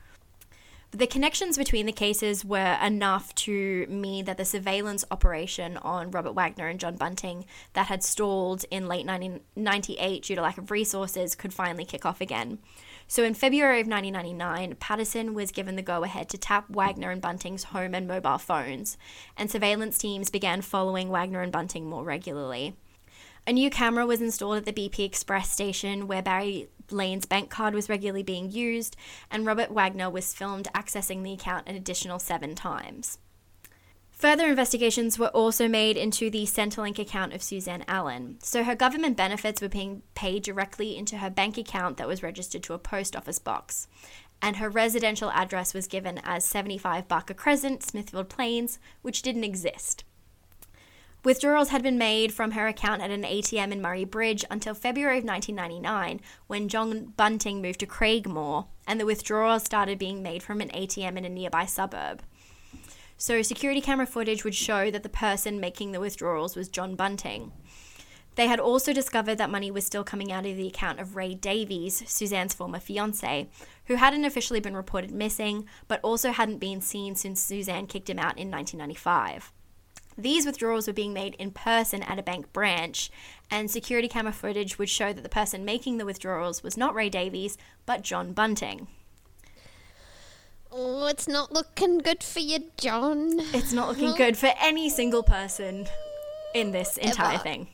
[0.92, 6.32] The connections between the cases were enough to mean that the surveillance operation on Robert
[6.32, 11.34] Wagner and John Bunting that had stalled in late 1998 due to lack of resources
[11.34, 12.60] could finally kick off again.
[13.08, 17.20] So in February of 1999, Patterson was given the go ahead to tap Wagner and
[17.20, 18.96] Bunting's home and mobile phones,
[19.36, 22.74] and surveillance teams began following Wagner and Bunting more regularly.
[23.48, 27.74] A new camera was installed at the BP Express station where Barry Lane's bank card
[27.74, 28.96] was regularly being used,
[29.30, 33.18] and Robert Wagner was filmed accessing the account an additional seven times.
[34.16, 38.38] Further investigations were also made into the Centrelink account of Suzanne Allen.
[38.42, 42.62] So her government benefits were being paid directly into her bank account that was registered
[42.62, 43.88] to a post office box.
[44.40, 50.04] And her residential address was given as 75 Barker Crescent, Smithfield Plains, which didn't exist.
[51.26, 55.18] Withdrawals had been made from her account at an ATM in Murray Bridge until February
[55.18, 60.60] of 1999 when John Bunting moved to Craigmore and the withdrawals started being made from
[60.60, 62.22] an ATM in a nearby suburb.
[63.16, 67.50] So, security camera footage would show that the person making the withdrawals was John Bunting.
[68.36, 71.34] They had also discovered that money was still coming out of the account of Ray
[71.34, 73.48] Davies, Suzanne's former fiance,
[73.86, 78.20] who hadn't officially been reported missing, but also hadn't been seen since Suzanne kicked him
[78.20, 79.52] out in 1995.
[80.18, 83.10] These withdrawals were being made in person at a bank branch,
[83.50, 87.10] and security camera footage would show that the person making the withdrawals was not Ray
[87.10, 88.88] Davies, but John Bunting.
[90.72, 93.40] Oh, it's not looking good for you, John.
[93.54, 95.86] It's not looking good for any single person
[96.54, 97.42] in this entire Ever.
[97.42, 97.68] thing.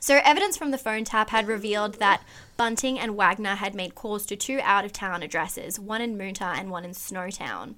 [0.00, 2.22] So, evidence from the phone tap had revealed that
[2.56, 6.58] Bunting and Wagner had made calls to two out of town addresses, one in Moonta
[6.58, 7.74] and one in Snowtown.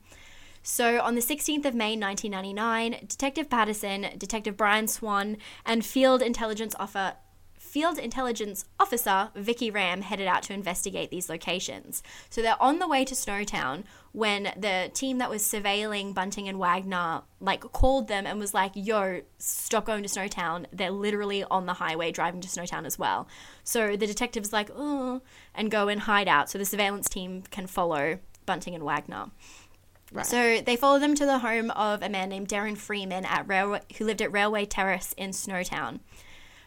[0.63, 6.75] So, on the 16th of May 1999, Detective Patterson, Detective Brian Swan, and Field Intelligence
[6.79, 7.17] Officer
[7.59, 12.03] Field Intelligence Officer Vicky Ram headed out to investigate these locations.
[12.29, 16.59] So they're on the way to Snowtown when the team that was surveilling Bunting and
[16.59, 20.67] Wagner like called them and was like, "Yo, stop going to Snowtown.
[20.71, 23.27] They're literally on the highway driving to Snowtown as well."
[23.65, 25.23] So the detectives like, "Oh,"
[25.55, 29.31] and go and hide out so the surveillance team can follow Bunting and Wagner.
[30.13, 30.27] Right.
[30.27, 33.81] So they follow them to the home of a man named Darren Freeman at railway,
[33.97, 36.01] who lived at Railway Terrace in Snowtown.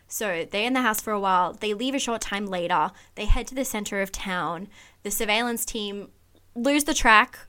[0.08, 1.54] So they're in the house for a while.
[1.54, 2.92] They leave a short time later.
[3.16, 4.68] They head to the center of town.
[5.04, 6.10] The surveillance team
[6.56, 7.40] lose the track,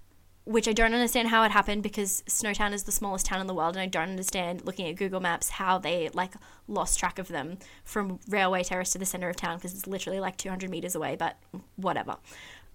[0.45, 3.55] which I don't understand how it happened because Snowtown is the smallest town in the
[3.55, 6.35] world, and I don't understand looking at Google Maps how they like
[6.69, 10.21] lost track of them from Railway Terrace to the center of town because it's literally
[10.21, 11.17] like 200 meters away.
[11.17, 11.37] But
[11.77, 12.17] whatever.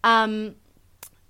[0.04, 0.56] Um,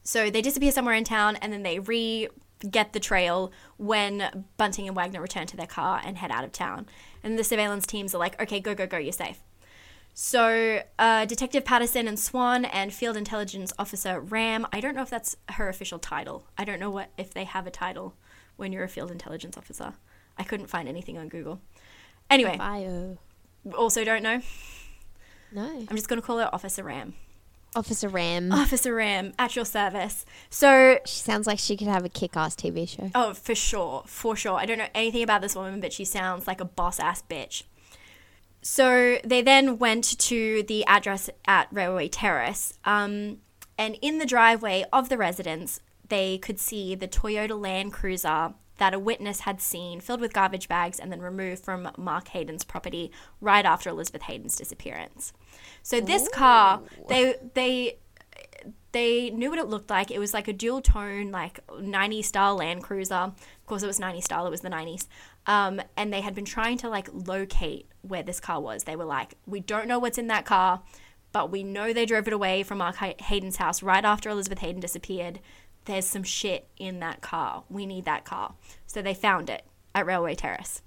[0.03, 2.27] so they disappear somewhere in town, and then they re
[2.69, 6.51] get the trail when Bunting and Wagner return to their car and head out of
[6.51, 6.85] town.
[7.23, 9.39] And the surveillance teams are like, okay, go, go, go, you're safe.
[10.13, 15.09] So, uh, Detective Patterson and Swan and Field Intelligence Officer Ram, I don't know if
[15.09, 16.45] that's her official title.
[16.57, 18.15] I don't know what if they have a title
[18.57, 19.93] when you're a Field Intelligence Officer.
[20.37, 21.61] I couldn't find anything on Google.
[22.29, 23.17] Anyway, Bio.
[23.75, 24.41] also don't know.
[25.53, 25.65] No.
[25.65, 27.13] I'm just going to call her Officer Ram.
[27.75, 28.51] Officer Ram.
[28.51, 30.25] Officer Ram, at your service.
[30.49, 33.09] So, She sounds like she could have a kick-ass TV show.
[33.15, 34.57] Oh, for sure, for sure.
[34.57, 37.63] I don't know anything about this woman, but she sounds like a boss ass bitch.
[38.61, 43.37] So they then went to the address at Railway Terrace, um,
[43.77, 45.79] and in the driveway of the residence,
[46.09, 50.67] they could see the Toyota Land Cruiser that a witness had seen filled with garbage
[50.67, 55.33] bags and then removed from Mark Haydon's property right after Elizabeth Haydon's disappearance.
[55.83, 57.97] So this car, they they
[58.91, 60.11] they knew what it looked like.
[60.11, 63.15] It was like a dual tone, like 90s style Land Cruiser.
[63.15, 65.07] Of course, it was 90s style, it was the 90s.
[65.47, 68.83] Um, and they had been trying to like locate where this car was.
[68.83, 70.81] They were like, we don't know what's in that car,
[71.31, 74.81] but we know they drove it away from Mark Haydon's house right after Elizabeth Haydon
[74.81, 75.39] disappeared.
[75.85, 77.63] There's some shit in that car.
[77.69, 78.53] We need that car.
[78.85, 79.63] So they found it
[79.95, 80.81] at Railway Terrace.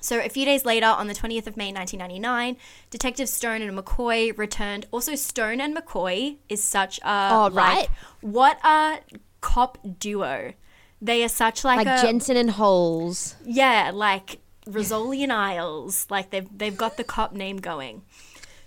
[0.00, 2.56] So a few days later, on the 20th of May 1999,
[2.90, 4.86] Detectives Stone and McCoy returned.
[4.90, 7.88] Also, Stone and McCoy is such a Oh, like, right.
[8.20, 9.00] what a
[9.40, 10.54] cop duo.
[11.02, 13.36] They are such like, Like a Jensen and Holes.
[13.44, 16.06] yeah, like Rizzoli and Isles.
[16.10, 18.02] Like they've they've got the cop name going.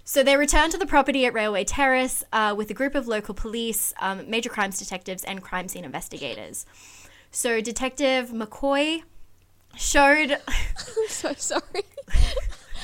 [0.03, 3.33] So they returned to the property at Railway Terrace uh, with a group of local
[3.33, 6.65] police, um, major crimes detectives, and crime scene investigators.
[7.31, 9.03] So Detective McCoy
[9.75, 10.31] showed.
[10.47, 11.61] I'm so sorry.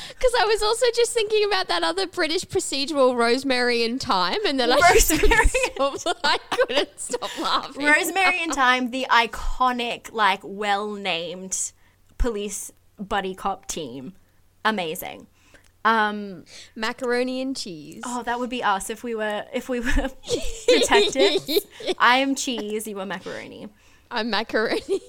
[0.10, 4.60] Because I was also just thinking about that other British procedural Rosemary and Thyme, and
[4.60, 5.00] then I couldn't
[5.98, 7.86] stop, I couldn't stop laughing.
[7.86, 11.72] Rosemary and Thyme, the iconic, like, well named
[12.18, 14.12] police buddy cop team.
[14.66, 15.28] Amazing.
[15.86, 16.44] Um,
[16.76, 18.04] Macaroni and cheese.
[18.06, 20.10] oh, that would be us if we were if we were
[20.68, 21.66] detectives.
[21.98, 23.70] I am cheese, you are macaroni.
[24.12, 25.00] I'm macaroni.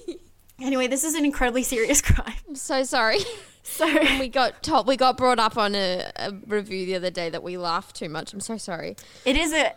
[0.61, 2.33] Anyway, this is an incredibly serious crime.
[2.47, 3.19] I'm so sorry.
[3.63, 3.85] So
[4.19, 7.43] we got told, we got brought up on a, a review the other day that
[7.43, 8.33] we laughed too much.
[8.33, 8.95] I'm so sorry.
[9.23, 9.71] it is a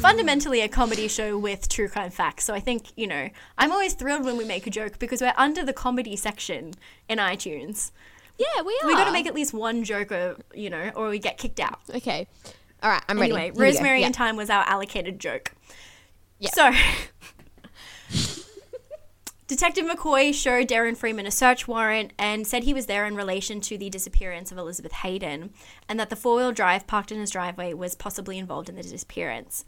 [0.00, 2.44] fundamentally a comedy show with true crime facts.
[2.44, 5.34] So I think, you know, I'm always thrilled when we make a joke because we're
[5.36, 6.72] under the comedy section
[7.10, 7.90] in iTunes.
[8.38, 8.86] Yeah, we are.
[8.86, 11.60] We got to make at least one joke or, you know, or we get kicked
[11.60, 11.78] out.
[11.94, 12.26] Okay.
[12.82, 13.50] All right, I'm Anyway, ready.
[13.54, 13.62] Go.
[13.64, 14.06] Rosemary Yeah.
[14.06, 15.52] and Thyme was our allocated joke.
[16.38, 16.50] Yeah.
[16.54, 16.72] So,
[19.46, 23.60] Detective McCoy showed Darren Freeman a search warrant and said he was there in relation
[23.60, 25.50] to the disappearance of Elizabeth Haydon
[25.88, 28.82] and that the four wheel drive parked in his driveway was possibly involved in the
[28.82, 29.64] disappearance.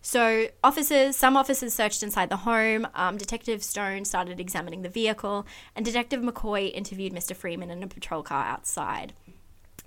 [0.00, 2.86] So, officers, some officers searched inside the home.
[2.94, 5.44] Um, Detective Stone started examining the vehicle,
[5.74, 7.34] and Detective McCoy interviewed Mr.
[7.34, 9.14] Freeman in a patrol car outside.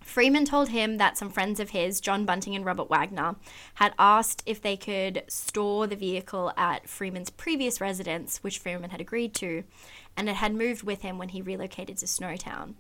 [0.01, 3.35] Freeman told him that some friends of his, John Bunting and Robert Wagner,
[3.75, 8.99] had asked if they could store the vehicle at Freeman's previous residence, which Freeman had
[8.99, 9.63] agreed to,
[10.17, 12.73] and it had moved with him when he relocated to Snowtown.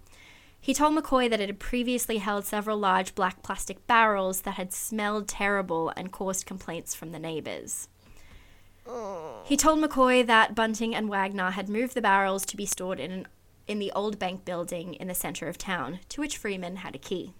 [0.59, 4.73] He told McCoy that it had previously held several large black plastic barrels that had
[4.73, 7.87] smelled terrible and caused complaints from the neighbors.
[8.85, 9.41] Oh.
[9.43, 13.11] He told McCoy that Bunting and Wagner had moved the barrels to be stored in
[13.11, 13.27] an,
[13.67, 16.99] in the old bank building in the center of town, to which Freeman had a
[16.99, 17.33] key.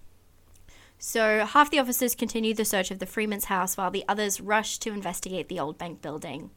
[0.97, 4.83] So half the officers continued the search of the Freeman's house while the others rushed
[4.83, 6.51] to investigate the old bank building.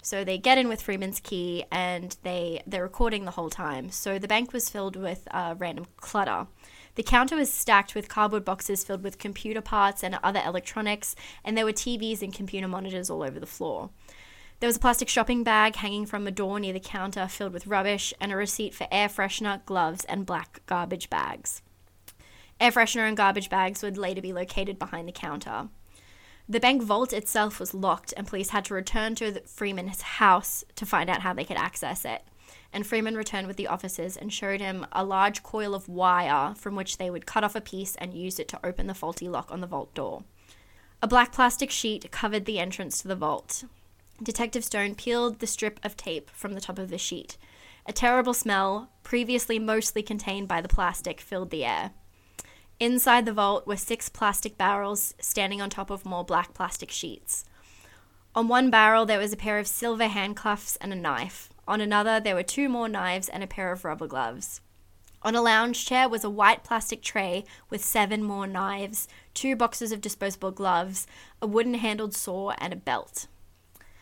[0.00, 3.90] So they get in with Freeman's key and they they're recording the whole time.
[3.90, 6.46] So the bank was filled with uh, random clutter.
[6.94, 11.56] The counter was stacked with cardboard boxes filled with computer parts and other electronics, and
[11.56, 13.90] there were TVs and computer monitors all over the floor.
[14.64, 17.66] There was a plastic shopping bag hanging from a door near the counter filled with
[17.66, 21.60] rubbish, and a receipt for air freshener, gloves, and black garbage bags.
[22.58, 25.68] Air freshener and garbage bags would later be located behind the counter.
[26.48, 30.86] The bank vault itself was locked, and police had to return to Freeman's house to
[30.86, 32.22] find out how they could access it.
[32.72, 36.74] And Freeman returned with the officers and showed him a large coil of wire from
[36.74, 39.50] which they would cut off a piece and use it to open the faulty lock
[39.50, 40.24] on the vault door.
[41.02, 43.64] A black plastic sheet covered the entrance to the vault.
[44.24, 47.36] Detective Stone peeled the strip of tape from the top of the sheet.
[47.86, 51.92] A terrible smell, previously mostly contained by the plastic, filled the air.
[52.80, 57.44] Inside the vault were six plastic barrels standing on top of more black plastic sheets.
[58.34, 61.50] On one barrel, there was a pair of silver handcuffs and a knife.
[61.68, 64.60] On another, there were two more knives and a pair of rubber gloves.
[65.22, 69.92] On a lounge chair was a white plastic tray with seven more knives, two boxes
[69.92, 71.06] of disposable gloves,
[71.40, 73.26] a wooden handled saw, and a belt.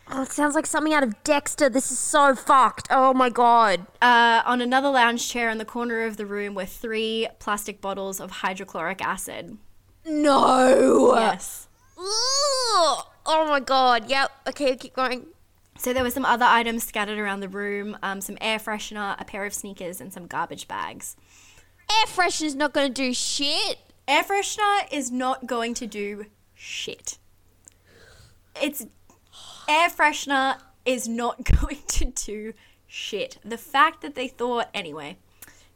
[0.09, 1.69] Oh, it sounds like something out of Dexter.
[1.69, 2.87] This is so fucked.
[2.89, 3.85] Oh my god.
[4.01, 8.19] Uh, on another lounge chair in the corner of the room were three plastic bottles
[8.19, 9.57] of hydrochloric acid.
[10.05, 11.15] No.
[11.15, 11.67] Yes.
[11.97, 13.05] Ugh.
[13.25, 14.09] Oh my god.
[14.09, 14.31] Yep.
[14.49, 15.27] Okay, keep going.
[15.77, 19.25] So there were some other items scattered around the room um, some air freshener, a
[19.25, 21.15] pair of sneakers, and some garbage bags.
[21.89, 23.79] Air freshener's not gonna do shit.
[24.07, 27.17] Air freshener is not going to do shit.
[28.61, 28.85] It's
[29.67, 32.53] air freshener is not going to do
[32.87, 33.37] shit.
[33.43, 35.17] The fact that they thought anyway.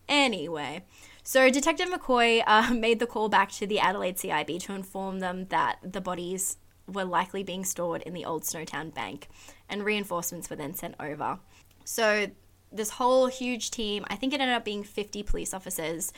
[0.08, 0.86] Anyway,
[1.24, 5.48] so Detective McCoy uh, made the call back to the Adelaide CIB to inform them
[5.50, 6.58] that the bodies
[6.88, 9.28] were likely being stored in the old Snowtown Bank,
[9.68, 11.40] and reinforcements were then sent over.
[11.84, 12.28] So
[12.72, 16.14] this whole huge team, I think it ended up being 50 police officers,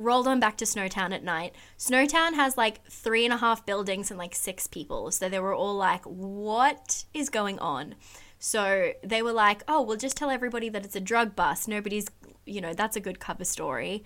[0.00, 1.54] rolled on back to Snowtown at night.
[1.78, 5.10] Snowtown has like three and a half buildings and like six people.
[5.10, 7.94] So they were all like, what is going on?
[8.38, 11.68] So they were like, oh, we'll just tell everybody that it's a drug bust.
[11.68, 12.06] Nobody's,
[12.46, 14.02] you know, that's a good cover story.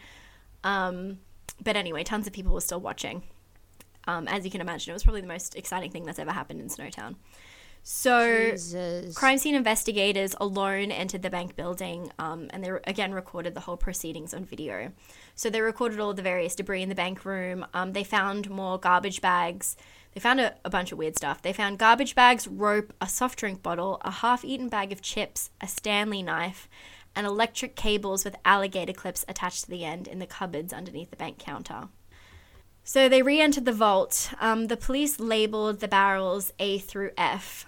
[0.64, 1.18] Um,
[1.62, 3.22] but anyway, tons of people were still watching.
[4.06, 6.60] Um, as you can imagine, it was probably the most exciting thing that's ever happened
[6.60, 7.14] in Snowtown.
[7.86, 9.14] So Jesus.
[9.14, 13.76] Crime scene investigators alone entered the bank building um, and they again recorded the whole
[13.76, 14.90] proceedings on video.
[15.34, 17.66] So they recorded all the various debris in the bank room.
[17.74, 19.76] Um, they found more garbage bags.
[20.14, 21.42] They found a, a bunch of weird stuff.
[21.42, 25.50] They found garbage bags, rope, a soft drink bottle, a half eaten bag of chips,
[25.60, 26.70] a Stanley knife,
[27.14, 31.16] and electric cables with alligator clips attached to the end in the cupboards underneath the
[31.16, 31.88] bank counter.
[32.82, 34.30] So they re entered the vault.
[34.40, 37.66] Um, the police labeled the barrels A through F.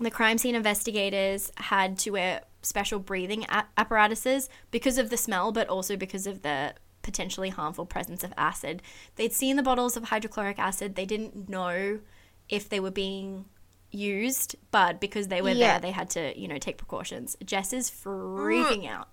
[0.00, 5.52] The crime scene investigators had to wear special breathing a- apparatuses because of the smell,
[5.52, 8.82] but also because of the potentially harmful presence of acid.
[9.16, 10.94] They'd seen the bottles of hydrochloric acid.
[10.94, 12.00] They didn't know
[12.48, 13.44] if they were being
[13.90, 15.72] used, but because they were Yeah.
[15.72, 17.36] there, they had to, you know, take precautions.
[17.44, 18.04] Jess is mm.
[18.04, 19.08] freaking out.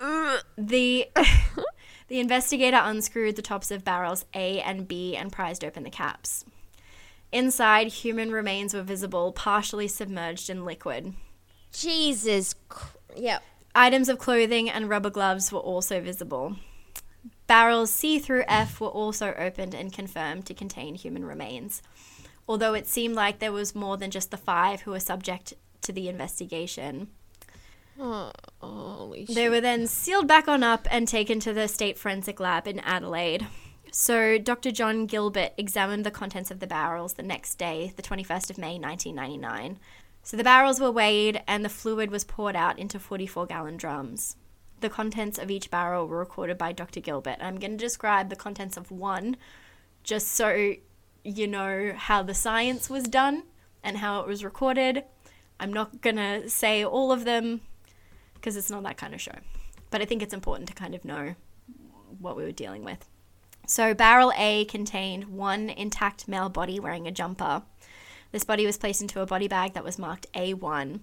[0.00, 0.42] Mm.
[0.56, 1.08] The
[2.08, 6.44] the investigator unscrewed the tops of barrels A and B and prized open the caps.
[7.30, 11.14] Inside, human remains were visible, partially submerged in liquid.
[11.72, 12.54] Jesus.
[13.16, 13.42] Yep.
[13.74, 16.56] Items of clothing and rubber gloves were also visible.
[17.46, 21.82] Barrels C through F were also opened and confirmed to contain human remains,
[22.46, 25.92] although it seemed like there was more than just the five who were subject to
[25.92, 27.08] the investigation.
[27.98, 29.34] Oh, holy shit.
[29.34, 32.80] They were then sealed back on up and taken to the State Forensic Lab in
[32.80, 33.46] Adelaide.
[33.90, 34.70] So, Dr.
[34.70, 38.78] John Gilbert examined the contents of the barrels the next day, the 21st of May
[38.78, 39.78] 1999.
[40.22, 44.36] So, the barrels were weighed and the fluid was poured out into 44 gallon drums.
[44.80, 47.00] The contents of each barrel were recorded by Dr.
[47.00, 47.38] Gilbert.
[47.40, 49.36] I'm going to describe the contents of one
[50.04, 50.74] just so
[51.24, 53.42] you know how the science was done
[53.82, 55.04] and how it was recorded.
[55.58, 57.62] I'm not going to say all of them
[58.34, 59.34] because it's not that kind of show.
[59.90, 61.34] But I think it's important to kind of know
[62.20, 63.08] what we were dealing with.
[63.70, 67.64] So, barrel A contained one intact male body wearing a jumper.
[68.32, 71.00] This body was placed into a body bag that was marked A1.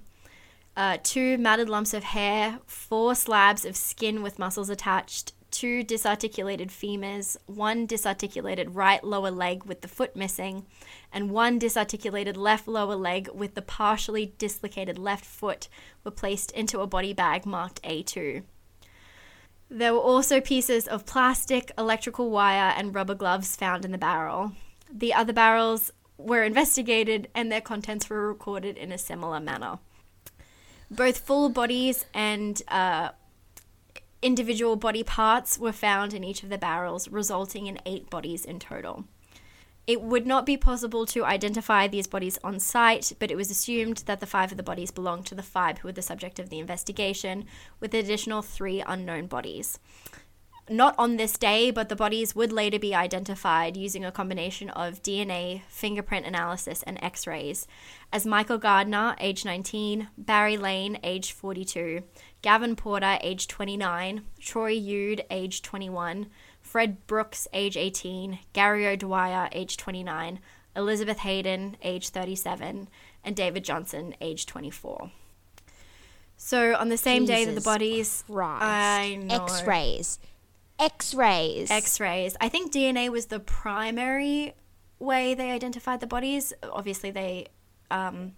[0.76, 6.70] Uh, two matted lumps of hair, four slabs of skin with muscles attached, two disarticulated
[6.70, 10.66] femurs, one disarticulated right lower leg with the foot missing,
[11.14, 15.70] and one disarticulated left lower leg with the partially dislocated left foot
[16.04, 18.42] were placed into a body bag marked A2.
[19.70, 24.54] There were also pieces of plastic, electrical wire, and rubber gloves found in the barrel.
[24.92, 29.80] The other barrels were investigated and their contents were recorded in a similar manner.
[30.90, 33.10] Both full bodies and uh,
[34.22, 38.60] individual body parts were found in each of the barrels, resulting in eight bodies in
[38.60, 39.06] total.
[39.88, 43.98] It would not be possible to identify these bodies on site, but it was assumed
[44.08, 46.50] that the five of the bodies belonged to the five who were the subject of
[46.50, 47.46] the investigation,
[47.80, 49.80] with additional three unknown bodies.
[50.68, 55.04] Not on this day, but the bodies would later be identified using a combination of
[55.04, 57.68] DNA, fingerprint analysis, and x rays
[58.12, 62.02] as Michael Gardiner, age 19, Barry Lane, age 42,
[62.42, 66.26] Gavin Porter, age 29, Troy Youde, age 21,
[66.76, 70.42] Fred Brooks, age 18, Gary O'Dwyer, age 29,
[70.76, 72.90] Elizabeth Haydon, age 37,
[73.24, 75.10] and David Johnson, age 24.
[76.36, 78.62] So on the same day that the bodies, Christ.
[78.62, 79.36] I know.
[79.36, 80.20] X-rays.
[80.78, 81.72] X-rays.
[81.72, 82.36] X-rays.
[82.42, 84.54] I think DNA was the primary
[85.00, 86.52] way they identified the bodies.
[86.62, 87.48] Obviously, they
[87.90, 88.34] um,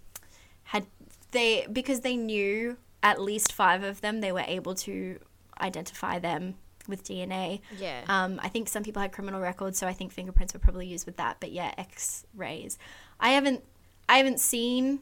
[0.66, 0.86] had
[1.32, 4.22] they because they knew at least five of them.
[4.22, 5.18] They were able to
[5.60, 6.54] identify them
[6.88, 7.62] with DNA.
[7.78, 8.02] Yeah.
[8.08, 11.06] Um, I think some people had criminal records, so I think fingerprints were probably used
[11.06, 11.38] with that.
[11.40, 12.78] But yeah, X-rays.
[13.20, 13.64] I haven't
[14.10, 15.00] I haven't seen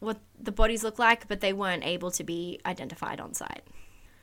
[0.00, 3.62] what the bodies look like, but they weren't able to be identified on site.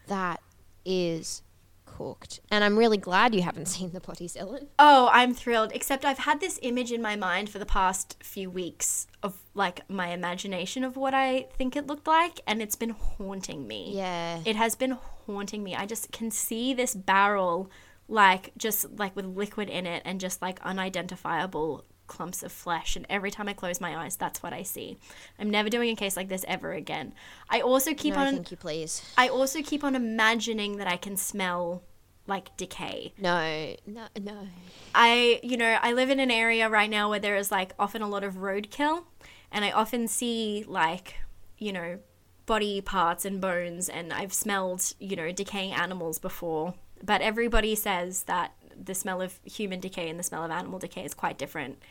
[0.07, 0.39] that
[0.85, 1.41] is
[1.85, 2.39] cooked.
[2.51, 4.67] And I'm really glad you haven't seen the bodies, Ellen.
[4.77, 5.71] Oh, I'm thrilled.
[5.73, 9.89] Except I've had this image in my mind for the past few weeks of like
[9.89, 13.93] my imagination of what I think it looked like, and it's been haunting me.
[13.95, 14.41] Yeah.
[14.45, 15.75] It has been haunting me.
[15.75, 17.69] I just can see this barrel
[18.07, 23.03] like just like with liquid in it and just like unidentifiable clumps of flesh and
[23.09, 24.97] every time I close my eyes that's what I see.
[25.39, 27.13] I'm never doing a case like this ever again.
[27.49, 29.01] I also keep no, on thank you, please.
[29.17, 31.81] I also keep on imagining that I can smell
[32.27, 33.13] like decay.
[33.19, 34.47] No, no, no.
[34.93, 38.01] I, you know, I live in an area right now where there is like often
[38.01, 39.03] a lot of roadkill,
[39.51, 41.15] and I often see like,
[41.57, 41.99] you know,
[42.45, 46.73] body parts and bones, and I've smelled, you know, decaying animals before.
[47.03, 51.05] But everybody says that the smell of human decay and the smell of animal decay
[51.05, 51.81] is quite different.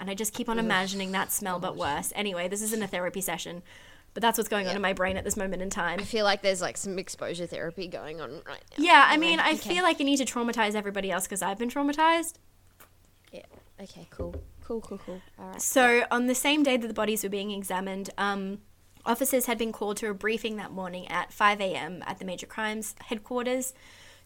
[0.00, 2.12] And I just keep on imagining that smell, but worse.
[2.16, 3.62] Anyway, this isn't a therapy session,
[4.12, 6.00] but that's what's going on in my brain at this moment in time.
[6.00, 8.84] I feel like there's like some exposure therapy going on right now.
[8.84, 9.74] Yeah, I mean, I okay.
[9.74, 12.34] feel like I need to traumatize everybody else because I've been traumatized.
[13.32, 13.42] Yeah.
[13.80, 14.34] Okay, cool.
[14.64, 15.20] Cool, cool, cool.
[15.38, 15.60] All right.
[15.60, 18.58] So, on the same day that the bodies were being examined, um,
[19.06, 22.02] officers had been called to a briefing that morning at 5 a.m.
[22.06, 23.74] at the Major Crimes headquarters.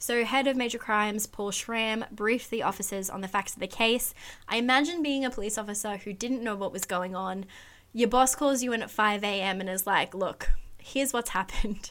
[0.01, 3.66] So, head of Major Crimes, Paul Schramm, briefed the officers on the facts of the
[3.66, 4.14] case.
[4.49, 7.47] I imagine being a police officer who didn't know what was going on.
[7.93, 9.61] Your boss calls you in at 5 a.m.
[9.61, 10.51] and is like, look,
[10.81, 11.91] here's what's happened.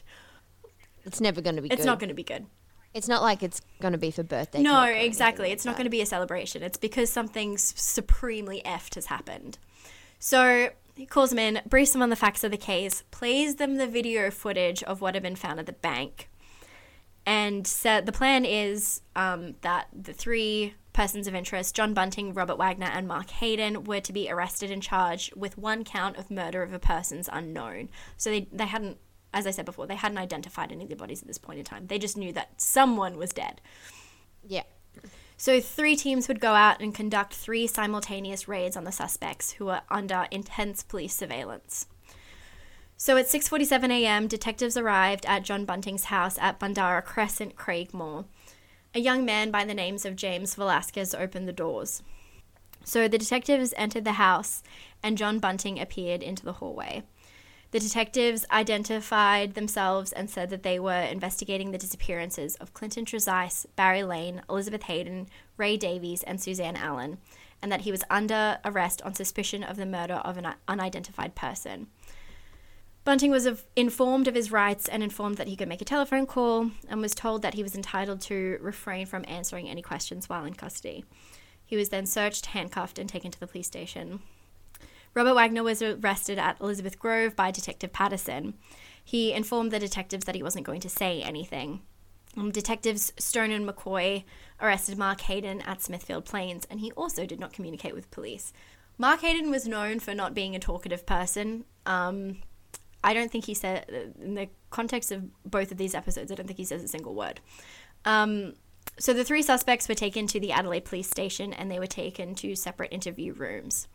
[1.04, 1.86] It's never going to be It's good.
[1.86, 2.46] not going to be good.
[2.94, 4.62] It's not like it's going to be for birthday.
[4.62, 5.44] No, exactly.
[5.44, 6.62] like It's not going to be a celebration.
[6.62, 9.58] It's because something supremely effed has happened.
[10.18, 13.76] So he calls them in, briefs them on the facts of the case, plays them
[13.76, 16.28] the video footage of what had been found at the bank,
[17.24, 22.58] and said the plan is um, that the three persons of interest, John Bunting, Robert
[22.58, 26.64] Wagner, and Mark Haydon, were to be arrested and charged with one count of murder
[26.64, 27.90] of a persons unknown.
[28.16, 28.98] So they, they hadn't,
[29.32, 31.64] as I said before, they hadn't identified any of the bodies at this point in
[31.64, 31.86] time.
[31.86, 33.60] They just knew that someone was dead.
[34.42, 34.64] Yeah.
[35.40, 39.66] So, three teams would go out and conduct three simultaneous raids on the suspects who
[39.66, 41.86] were under intense police surveillance.
[43.00, 48.24] So at 6:47 a.m., detectives arrived at John Bunting's house at Bandara Crescent, Craigmore.
[48.92, 52.02] A young man by the names of James Velasquez opened the doors.
[52.82, 54.64] So the detectives entered the house
[55.00, 57.04] and John Bunting appeared into the hallway.
[57.70, 63.66] The detectives identified themselves and said that they were investigating the disappearances of Clinton Trezise,
[63.76, 65.26] Barry Lane, Elizabeth Haydon,
[65.58, 67.18] Ray Davies, and Suzanne Allen,
[67.60, 71.88] and that he was under arrest on suspicion of the murder of an unidentified person.
[73.04, 76.70] Bunting was informed of his rights and informed that he could make a telephone call
[76.88, 80.54] and was told that he was entitled to refrain from answering any questions while in
[80.54, 81.04] custody.
[81.64, 84.20] He was then searched, handcuffed, and taken to the police station.
[85.14, 88.54] Robert Wagner was arrested at Elizabeth Grove by Detective Patterson.
[89.04, 91.80] He informed the detectives that he wasn't going to say anything.
[92.36, 94.24] Um, detectives Stone and McCoy
[94.60, 98.52] arrested Mark Haydon at Smithfield Plains, and he also did not communicate with police.
[98.98, 101.64] Mark Haydon was known for not being a talkative person.
[101.86, 102.38] Um,
[103.02, 106.46] I don't think he said, in the context of both of these episodes, I don't
[106.46, 107.40] think he says a single word.
[108.04, 108.54] Um,
[108.98, 112.34] so the three suspects were taken to the Adelaide police station and they were taken
[112.36, 113.86] to separate interview rooms.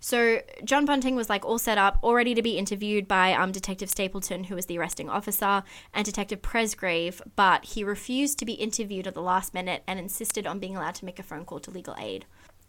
[0.00, 3.52] So John Bunting was like all set up, all ready to be interviewed by um,
[3.52, 8.54] Detective Stapleton, who was the arresting officer, and Detective Presgrave, but he refused to be
[8.54, 11.60] interviewed at the last minute and insisted on being allowed to make a phone call
[11.60, 12.24] to legal aid.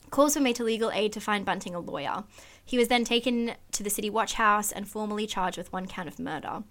[0.10, 2.26] Calls were made to legal aid to find Bunting a lawyer.
[2.66, 6.10] He was then taken to the City Watch House and formally charged with one count
[6.10, 6.64] of murder.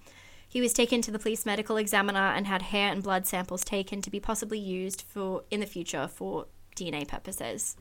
[0.46, 4.02] He was taken to the police medical examiner and had hair and blood samples taken
[4.02, 6.46] to be possibly used for in the future for
[6.76, 7.76] DNA purposes.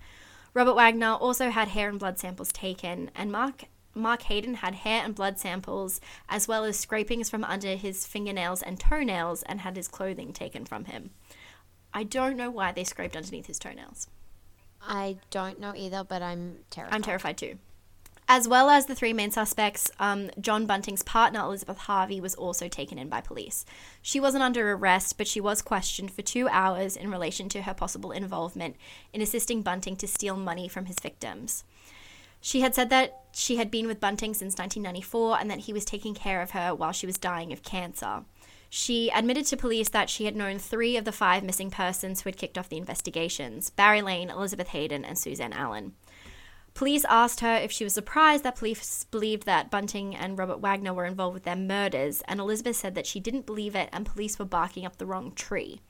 [0.53, 5.03] Robert Wagner also had hair and blood samples taken, and Mark Mark Haydon had hair
[5.03, 9.75] and blood samples, as well as scrapings from under his fingernails and toenails, and had
[9.75, 11.09] his clothing taken from him.
[11.93, 14.07] I don't know why they scraped underneath his toenails.
[14.81, 16.95] I don't know either, but I'm terrified.
[16.95, 17.57] I'm terrified too.
[18.31, 22.67] As well as the three main suspects, um, John Bunting's partner, Elizabeth Harvey, was also
[22.67, 23.65] taken in by police.
[24.03, 27.73] She wasn't under arrest, but she was questioned for two hours in relation to her
[27.73, 28.75] possible involvement
[29.13, 31.63] in assisting Bunting to steal money from his victims.
[32.39, 35.83] She had said that she had been with Bunting since 1994 and that he was
[35.83, 38.25] taking care of her while she was dying of cancer.
[38.69, 42.27] She admitted to police that she had known three of the five missing persons who
[42.27, 45.93] had kicked off the investigations Barry Lane, Elizabeth Haydon, and Suzanne Allen.
[46.79, 50.93] Police asked her if she was surprised that police believed that Bunting and Robert Wagner
[50.93, 54.39] were involved with their murders, and Elizabeth said that she didn't believe it and police
[54.39, 55.81] were barking up the wrong tree.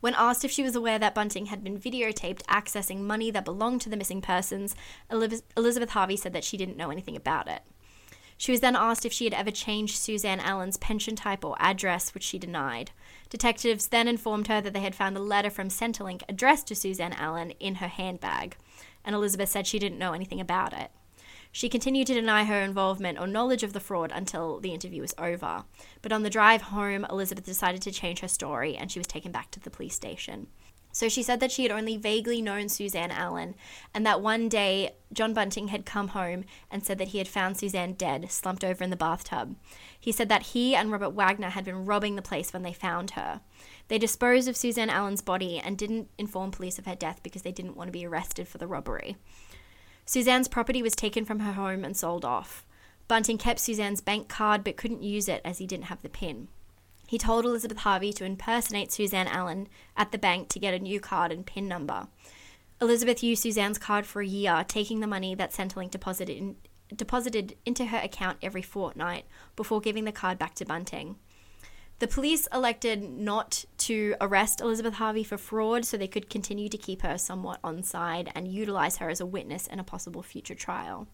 [0.00, 3.82] When asked if she was aware that Bunting had been videotaped accessing money that belonged
[3.82, 4.74] to the missing persons,
[5.10, 7.60] Elizabeth Harvey said that she didn't know anything about it.
[8.38, 12.14] She was then asked if she had ever changed Suzanne Allen's pension type or address,
[12.14, 12.92] which she denied.
[13.28, 17.12] Detectives then informed her that they had found a letter from Centrelink addressed to Suzanne
[17.12, 18.56] Allen in her handbag
[19.08, 20.90] and Elizabeth said she didn't know anything about it.
[21.50, 25.14] She continued to deny her involvement or knowledge of the fraud until the interview was
[25.16, 25.64] over.
[26.02, 29.32] But on the drive home, Elizabeth decided to change her story and she was taken
[29.32, 30.48] back to the police station.
[30.92, 33.54] So she said that she had only vaguely known Suzanne Allen
[33.94, 37.56] and that one day John Bunting had come home and said that he had found
[37.56, 39.56] Suzanne dead, slumped over in the bathtub.
[39.98, 43.12] He said that he and Robert Wagner had been robbing the place when they found
[43.12, 43.40] her.
[43.88, 47.52] They disposed of Suzanne Allen's body and didn't inform police of her death because they
[47.52, 49.16] didn't want to be arrested for the robbery.
[50.04, 52.64] Suzanne's property was taken from her home and sold off.
[53.08, 56.48] Bunting kept Suzanne's bank card but couldn't use it as he didn't have the PIN.
[57.06, 61.00] He told Elizabeth Harvey to impersonate Suzanne Allen at the bank to get a new
[61.00, 62.08] card and PIN number.
[62.82, 66.56] Elizabeth used Suzanne's card for a year, taking the money that Centrelink deposited, in,
[66.94, 69.24] deposited into her account every fortnight
[69.56, 71.16] before giving the card back to Bunting.
[71.98, 76.78] The police elected not to arrest Elizabeth Harvey for fraud so they could continue to
[76.78, 80.54] keep her somewhat on side and utilize her as a witness in a possible future
[80.54, 81.08] trial.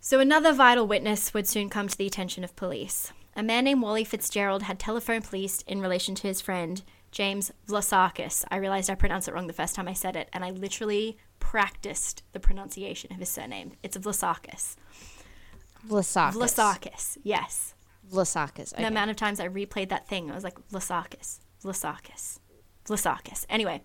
[0.00, 3.12] So, another vital witness would soon come to the attention of police.
[3.36, 6.82] A man named Wally Fitzgerald had telephoned police in relation to his friend,
[7.12, 8.44] James Vlassakis.
[8.50, 11.18] I realized I pronounced it wrong the first time I said it, and I literally
[11.38, 13.72] practiced the pronunciation of his surname.
[13.82, 14.76] It's Vlassakis.
[15.86, 16.32] Vlassakis.
[16.32, 17.74] Vlassakis, yes.
[18.12, 18.72] Vlassakis.
[18.72, 18.82] Okay.
[18.82, 22.38] The amount of times I replayed that thing, I was like, Vlassakis, Vlassakis,
[22.84, 23.46] Vlassakis.
[23.48, 23.82] Anyway,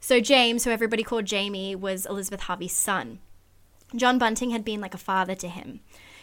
[0.00, 3.20] so James, who everybody called Jamie, was Elizabeth Harvey's son.
[3.96, 5.80] John Bunting had been like a father to him.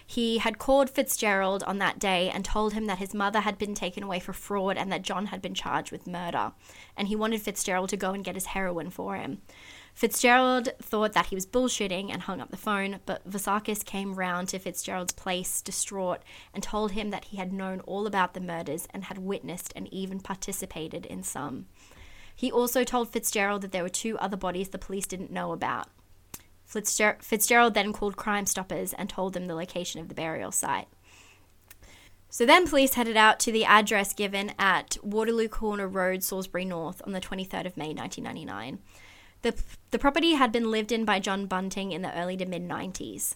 [0.08, 3.74] He had called Fitzgerald on that day and told him that his mother had been
[3.74, 6.53] taken away for fraud and that John had been charged with murder.
[6.95, 9.41] And he wanted Fitzgerald to go and get his heroin for him.
[9.95, 14.49] Fitzgerald thought that he was bullshitting and hung up the phone, but Vasakis came round
[14.49, 16.22] to Fitzgerald's place distraught
[16.53, 19.91] and told him that he had known all about the murders and had witnessed and
[19.93, 21.66] even participated in some.
[22.36, 25.88] He also told Fitzgerald that there were two other bodies the police didn't know about.
[26.68, 30.88] Fitzger- Fitzgerald then called Crime Stoppers and told them the location of the burial site.
[32.30, 37.01] So then police headed out to the address given at Waterloo Corner Road, Salisbury North,
[37.05, 38.80] on the 23rd of May 1999.
[39.41, 39.55] The,
[39.91, 43.36] the property had been lived in by John Bunting in the early to mid 90s.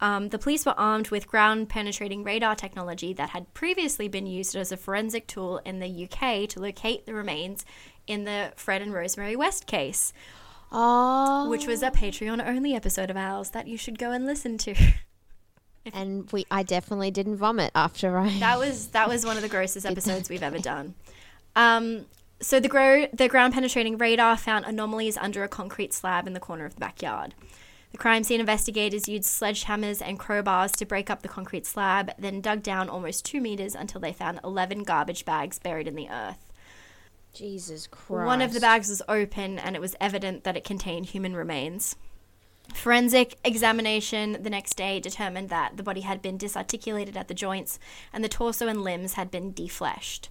[0.00, 4.54] Um, the police were armed with ground penetrating radar technology that had previously been used
[4.54, 7.64] as a forensic tool in the UK to locate the remains
[8.06, 10.12] in the Fred and Rosemary West case,
[10.72, 11.48] Oh.
[11.48, 14.74] which was a Patreon only episode of ours that you should go and listen to.
[15.92, 18.38] And we, I definitely didn't vomit after I.
[18.40, 20.94] that was that was one of the grossest episodes we've ever done.
[21.54, 22.06] Um,
[22.40, 26.40] so the grow the ground penetrating radar found anomalies under a concrete slab in the
[26.40, 27.34] corner of the backyard.
[27.92, 32.40] The crime scene investigators used sledgehammers and crowbars to break up the concrete slab, then
[32.40, 36.45] dug down almost two meters until they found 11 garbage bags buried in the earth.
[37.36, 38.26] Jesus Christ.
[38.26, 41.96] One of the bags was open, and it was evident that it contained human remains.
[42.74, 47.78] Forensic examination the next day determined that the body had been disarticulated at the joints
[48.12, 50.28] and the torso and limbs had been defleshed.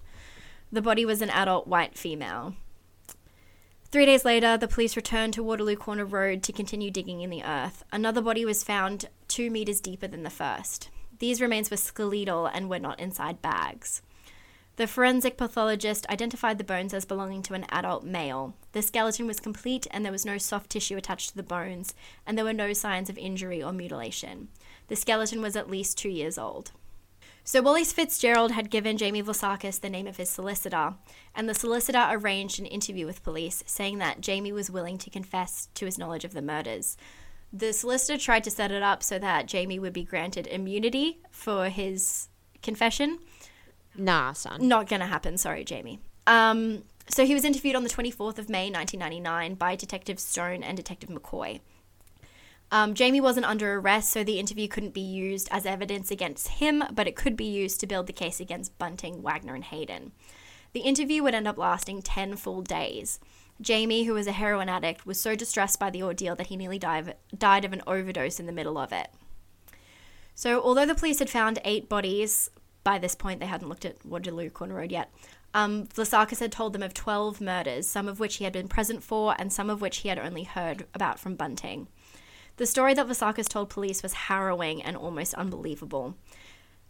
[0.70, 2.54] The body was an adult white female.
[3.90, 7.44] Three days later, the police returned to Waterloo Corner Road to continue digging in the
[7.44, 7.84] earth.
[7.92, 10.90] Another body was found two meters deeper than the first.
[11.18, 14.02] These remains were skeletal and were not inside bags.
[14.76, 18.54] The forensic pathologist identified the bones as belonging to an adult male.
[18.72, 21.94] The skeleton was complete and there was no soft tissue attached to the bones,
[22.26, 24.48] and there were no signs of injury or mutilation.
[24.88, 26.72] The skeleton was at least two years old.
[27.42, 30.94] So Wallace Fitzgerald had given Jamie Vlassakis the name of his solicitor,
[31.34, 35.68] and the solicitor arranged an interview with police, saying that Jamie was willing to confess
[35.74, 36.98] to his knowledge of the murders.
[37.50, 41.70] The solicitor tried to set it up so that Jamie would be granted immunity for
[41.70, 42.28] his
[42.62, 43.20] confession,
[43.98, 44.66] Nah, son.
[44.66, 45.36] not going to happen.
[45.38, 46.00] Sorry, Jamie.
[46.26, 50.76] Um, so he was interviewed on the 24th of May 1999 by Detective Stone and
[50.76, 51.60] Detective McCoy.
[52.72, 56.82] Um, Jamie wasn't under arrest, so the interview couldn't be used as evidence against him,
[56.92, 60.10] but it could be used to build the case against Bunting, Wagner, and Haydon.
[60.72, 63.20] The interview would end up lasting 10 full days.
[63.60, 66.78] Jamie, who was a heroin addict, was so distressed by the ordeal that he nearly
[66.78, 69.08] died, died of an overdose in the middle of it.
[70.34, 72.50] So, although the police had found eight bodies,
[72.86, 75.12] by this point they hadn't looked at Waterloo Corner Road yet,
[75.54, 79.02] um, Vlassakis had told them of 12 murders, some of which he had been present
[79.02, 81.88] for and some of which he had only heard about from Bunting.
[82.58, 86.14] The story that Vlassakis told police was harrowing and almost unbelievable.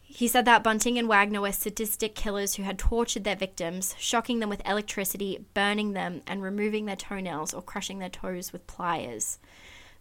[0.02, 4.40] He said that Bunting and Wagner were sadistic killers who had tortured their victims, shocking
[4.40, 9.38] them with electricity, burning them, and removing their toenails or crushing their toes with pliers.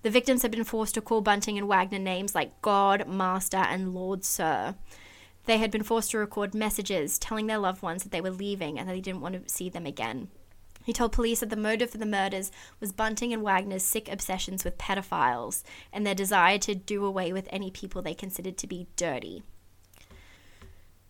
[0.01, 3.95] The victims had been forced to call Bunting and Wagner names like God, Master, and
[3.95, 4.75] Lord Sir.
[5.45, 8.79] They had been forced to record messages telling their loved ones that they were leaving
[8.79, 10.29] and that they didn't want to see them again.
[10.83, 14.63] He told police that the motive for the murders was Bunting and Wagner's sick obsessions
[14.63, 18.87] with pedophiles and their desire to do away with any people they considered to be
[18.95, 19.43] dirty.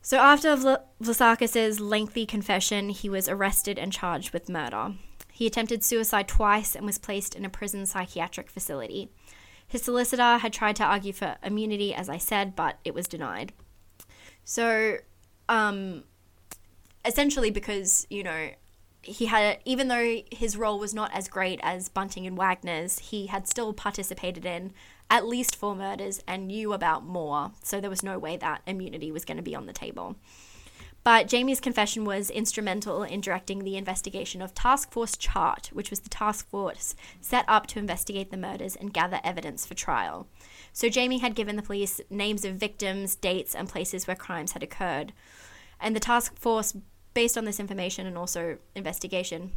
[0.02, 4.94] So after Vla- Vlassakis' lengthy confession, he was arrested and charged with murder.
[5.32, 9.10] He attempted suicide twice and was placed in a prison psychiatric facility.
[9.68, 13.52] His solicitor had tried to argue for immunity, as I said, but it was denied.
[14.46, 14.98] So,
[15.50, 16.04] um,
[17.04, 18.52] essentially, because, you know,
[19.02, 23.28] he had, even though his role was not as great as Bunting and Wagner's, he
[23.28, 24.72] had still participated in
[25.10, 27.52] at least four murders and knew about more.
[27.64, 30.16] So there was no way that immunity was going to be on the table.
[31.06, 36.00] But Jamie's confession was instrumental in directing the investigation of Task Force Chart, which was
[36.00, 40.28] the task force set up to investigate the murders and gather evidence for trial.
[40.74, 44.64] So Jamie had given the police names of victims, dates, and places where crimes had
[44.64, 45.14] occurred.
[45.80, 46.76] And the task force,
[47.14, 49.52] based on this information and also investigation,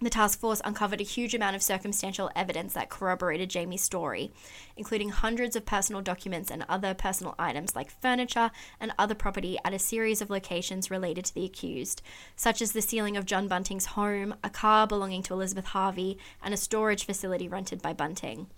[0.00, 4.30] the task force uncovered a huge amount of circumstantial evidence that corroborated Jamie's story,
[4.76, 9.72] including hundreds of personal documents and other personal items like furniture and other property at
[9.72, 12.02] a series of locations related to the accused,
[12.34, 16.52] such as the ceiling of John Bunting's home, a car belonging to Elizabeth Harvey, and
[16.52, 18.48] a storage facility rented by Bunting.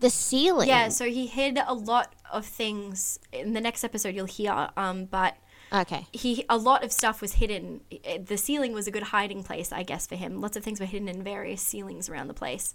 [0.00, 0.68] The ceiling.
[0.68, 3.20] Yeah, so he hid a lot of things.
[3.32, 5.36] In the next episode, you'll hear, um, but
[5.72, 6.06] Okay.
[6.12, 7.82] he a lot of stuff was hidden.
[8.24, 10.40] The ceiling was a good hiding place, I guess, for him.
[10.40, 12.74] Lots of things were hidden in various ceilings around the place.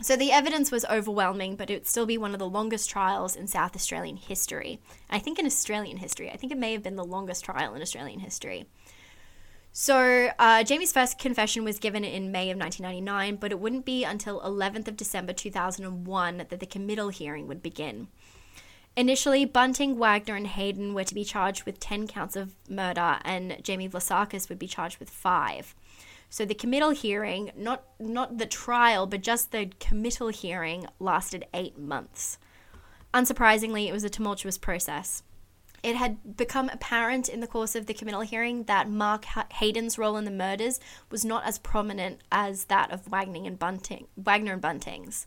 [0.00, 3.36] So the evidence was overwhelming, but it would still be one of the longest trials
[3.36, 4.80] in South Australian history.
[5.10, 6.30] I think in Australian history.
[6.30, 8.66] I think it may have been the longest trial in Australian history.
[9.74, 14.04] So uh, Jamie's first confession was given in May of 1999, but it wouldn't be
[14.04, 18.08] until 11th of December 2001 that the committal hearing would begin.
[18.96, 23.56] Initially, Bunting, Wagner, and Haydon were to be charged with 10 counts of murder, and
[23.62, 25.74] Jamie Vlassakis would be charged with five.
[26.28, 31.78] So the committal hearing, not not the trial, but just the committal hearing lasted 8
[31.78, 32.38] months.
[33.14, 35.22] Unsurprisingly, it was a tumultuous process.
[35.82, 40.16] It had become apparent in the course of the committal hearing that Mark Haydon's role
[40.16, 40.80] in the murders
[41.10, 45.26] was not as prominent as that of Wagner and Bunting, Wagner and Bunting's.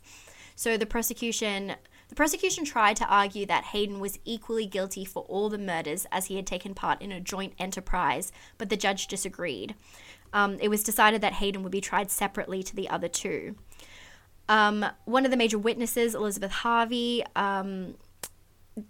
[0.54, 1.76] So the prosecution
[2.08, 6.26] the prosecution tried to argue that Haydon was equally guilty for all the murders as
[6.26, 9.74] he had taken part in a joint enterprise, but the judge disagreed.
[10.32, 13.56] Um, it was decided that Haydon would be tried separately to the other two.
[14.48, 17.94] Um, one of the major witnesses, Elizabeth Harvey, um,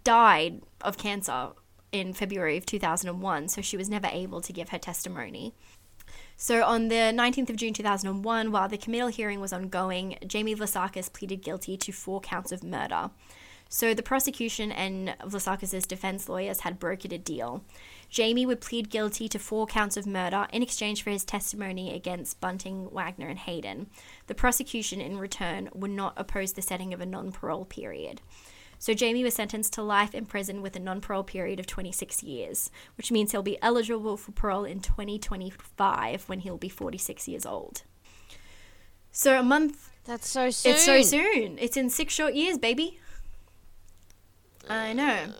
[0.04, 1.50] died of cancer
[1.92, 5.54] in February of 2001, so she was never able to give her testimony.
[6.38, 11.10] So on the 19th of June 2001, while the committal hearing was ongoing, Jamie Vlassakis
[11.10, 13.10] pleaded guilty to four counts of murder.
[13.70, 17.64] So the prosecution and Vlassakis' defense lawyers had brokered a deal.
[18.10, 22.40] Jamie would plead guilty to four counts of murder in exchange for his testimony against
[22.40, 23.88] Bunting, Wagner, and Haydon.
[24.26, 28.20] The prosecution, in return, would not oppose the setting of a non parole period.
[28.78, 32.22] So Jamie was sentenced to life in prison with a non parole period of 26
[32.22, 37.46] years, which means he'll be eligible for parole in 2025 when he'll be 46 years
[37.46, 37.82] old.
[39.12, 39.90] So a month.
[40.04, 40.72] That's so soon.
[40.72, 41.58] It's so soon.
[41.58, 43.00] It's in six short years, baby.
[44.68, 45.32] I know.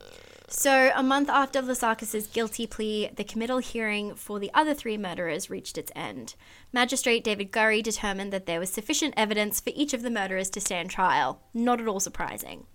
[0.49, 5.51] So, a month after Vlassakis' guilty plea, the committal hearing for the other three murderers
[5.51, 6.37] reached its end.
[6.73, 10.61] Magistrate David Gurry determined that there was sufficient evidence for each of the murderers to
[10.61, 11.41] stand trial.
[11.53, 12.67] Not at all surprising.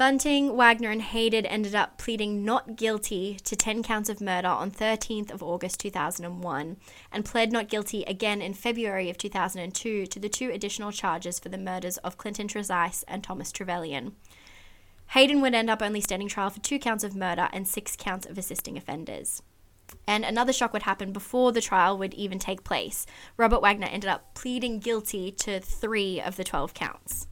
[0.00, 4.70] Bunting, Wagner, and Haydon ended up pleading not guilty to 10 counts of murder on
[4.70, 6.78] 13th of August 2001
[7.12, 11.50] and pled not guilty again in February of 2002 to the two additional charges for
[11.50, 14.12] the murders of Clinton Trezise and Thomas Trevilyan.
[15.08, 18.24] Haydon would end up only standing trial for two counts of murder and six counts
[18.24, 19.42] of assisting offenders.
[20.06, 23.04] And another shock would happen before the trial would even take place.
[23.36, 27.26] Robert Wagner ended up pleading guilty to three of the 12 counts.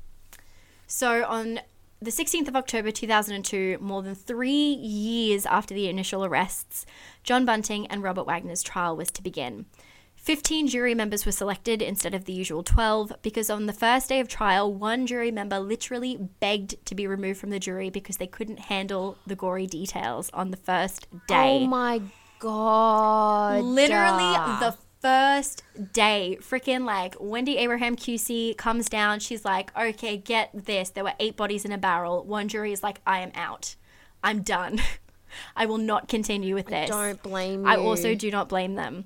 [0.87, 1.61] So on
[2.01, 6.87] the 16th of October 2002, more than three years after the initial arrests,
[7.25, 9.67] John Bunting and Robert Wagner's trial was to begin.
[10.15, 14.21] 15 jury members were selected instead of the usual 12 because on the first day
[14.21, 18.27] of trial, one jury member literally begged to be removed from the jury because they
[18.27, 21.61] couldn't handle the gory details on the first day.
[21.63, 22.03] Oh my
[22.41, 23.63] god.
[23.63, 29.21] Literally the first day, freaking like Wendy Abraham QC comes down.
[29.21, 30.91] She's like, okay, get this.
[30.91, 32.25] There were eight bodies in a barrel.
[32.25, 33.77] One jury is like, I am out.
[34.23, 34.81] I'm done.
[35.57, 36.89] I will not continue with this.
[36.89, 37.69] Don't blame you.
[37.69, 39.05] I also do not blame them.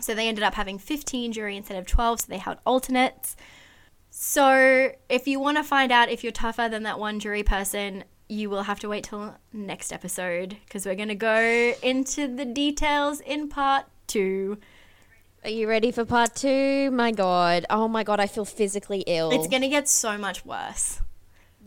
[0.00, 3.36] So they ended up having 15 jury instead of 12, so they had alternates.
[4.10, 8.04] So if you want to find out if you're tougher than that one jury person,
[8.28, 12.44] you will have to wait till next episode because we're going to go into the
[12.44, 14.58] details in part two.
[15.44, 16.90] Are you ready for part two?
[16.90, 17.66] My god.
[17.68, 19.30] Oh my god, I feel physically ill.
[19.30, 21.00] It's going to get so much worse.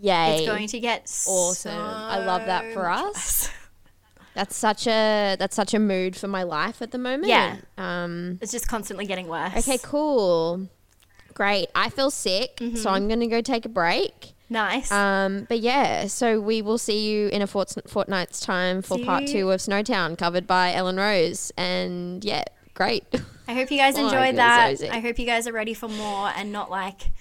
[0.02, 0.38] Yay.
[0.40, 1.72] It's going to get awesome.
[1.72, 3.50] so I love that for us.
[4.34, 7.26] That's such a that's such a mood for my life at the moment.
[7.28, 7.58] Yeah.
[7.80, 9.58] Um It's just constantly getting worse.
[9.68, 10.70] okay, cool.
[11.34, 11.70] Great.
[11.74, 12.76] I feel sick, Mm-hmm.
[12.76, 14.34] so I'm going to go take a break.
[14.50, 14.92] Nice.
[14.92, 19.06] Um, but yeah, so we will see you in a fort- fortnight's time for See
[19.06, 21.52] part two of Snowtown, covered by Ellen Rose.
[21.58, 22.44] And yeah,
[22.76, 23.04] great.
[23.48, 24.82] I hope you guys Oh, enjoyed that.
[24.92, 27.12] I hope you guys are ready for more and not like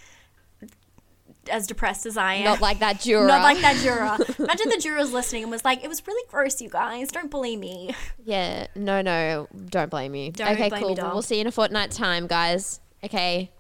[1.49, 2.45] as depressed as I am.
[2.45, 3.27] Not like that juror.
[3.29, 4.17] Not like that juror.
[4.45, 7.09] Imagine the juror's listening and was like, "It was really gross, you guys.
[7.13, 10.33] Don't bully me." Yeah, no, no, don't blame you.
[10.33, 10.97] Don't okay, blame cool.
[10.97, 12.81] me, we'll see you in a fortnight's time, guys.
[13.05, 13.53] Okay,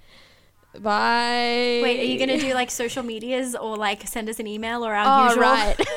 [0.74, 1.80] bye.
[1.82, 4.92] Wait, are you gonna do like social medias or like send us an email or
[4.94, 5.42] our Oh, usual?
[5.44, 5.76] right.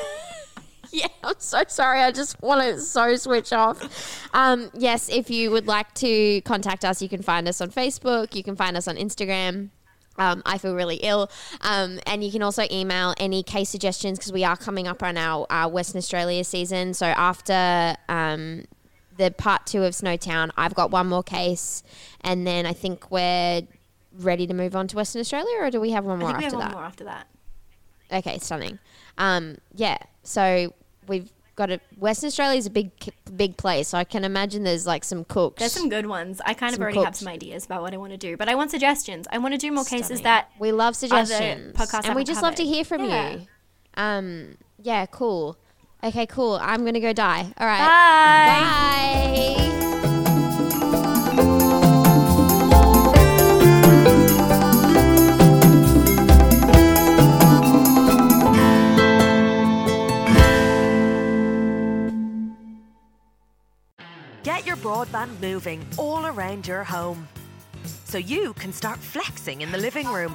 [0.92, 2.00] yeah, I'm so sorry.
[2.00, 4.28] I just want to so switch off.
[4.34, 8.34] Um, yes, if you would like to contact us, you can find us on Facebook.
[8.34, 9.70] You can find us on Instagram.
[10.18, 11.30] Um, I feel really ill.
[11.62, 15.16] Um, and you can also email any case suggestions because we are coming up on
[15.16, 16.92] our, our Western Australia season.
[16.94, 18.64] So after um,
[19.16, 21.82] the part two of Snowtown, I've got one more case.
[22.22, 23.62] And then I think we're
[24.12, 26.40] ready to move on to Western Australia, or do we have one I more think
[26.40, 26.74] we after have that?
[26.74, 27.26] one more after that.
[28.12, 28.78] Okay, stunning.
[29.16, 30.74] Um, yeah, so
[31.10, 32.90] we've got a Western Australia is a big,
[33.36, 33.88] big place.
[33.88, 35.58] So I can imagine there's like some cooks.
[35.58, 36.40] There's some good ones.
[36.46, 38.48] I kind of Some already have some ideas about what I want to do, but
[38.48, 39.26] I want suggestions.
[39.30, 42.54] I want to do more cases that we love suggestions, podcasts and we just love
[42.54, 43.32] to hear from Yeah.
[43.32, 43.46] you.
[43.94, 45.58] Um, yeah, cool.
[46.02, 46.58] Okay, cool.
[46.62, 47.52] I'm gonna go die.
[47.58, 47.86] All right.
[47.86, 49.76] Bye.
[49.80, 49.89] Bye.
[64.70, 67.26] Your broadband moving all around your home.
[68.04, 70.32] so you can start flexing in the living room.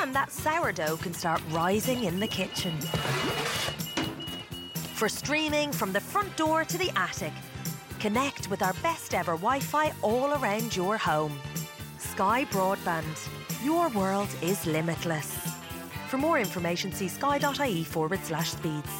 [0.00, 2.78] And that sourdough can start rising in the kitchen.
[4.94, 7.32] For streaming from the front door to the attic,
[7.98, 11.38] connect with our best ever Wi Fi all around your home.
[11.96, 13.16] Sky Broadband.
[13.64, 15.30] Your world is limitless.
[16.08, 18.92] For more information, see sky.ie forward slash speeds.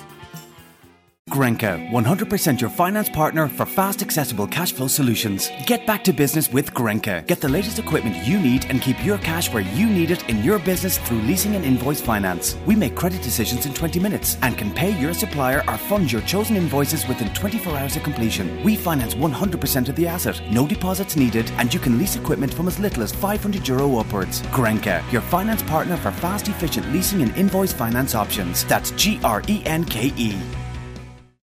[1.30, 5.50] Grenke, 100% your finance partner for fast, accessible cash flow solutions.
[5.66, 7.24] Get back to business with Grenke.
[7.28, 10.42] Get the latest equipment you need and keep your cash where you need it in
[10.42, 12.56] your business through leasing and invoice finance.
[12.66, 16.22] We make credit decisions in 20 minutes and can pay your supplier or fund your
[16.22, 18.60] chosen invoices within 24 hours of completion.
[18.64, 22.66] We finance 100% of the asset, no deposits needed, and you can lease equipment from
[22.66, 24.42] as little as 500 euro upwards.
[24.50, 28.64] Grenke, your finance partner for fast, efficient leasing and invoice finance options.
[28.64, 30.36] That's G R E N K E.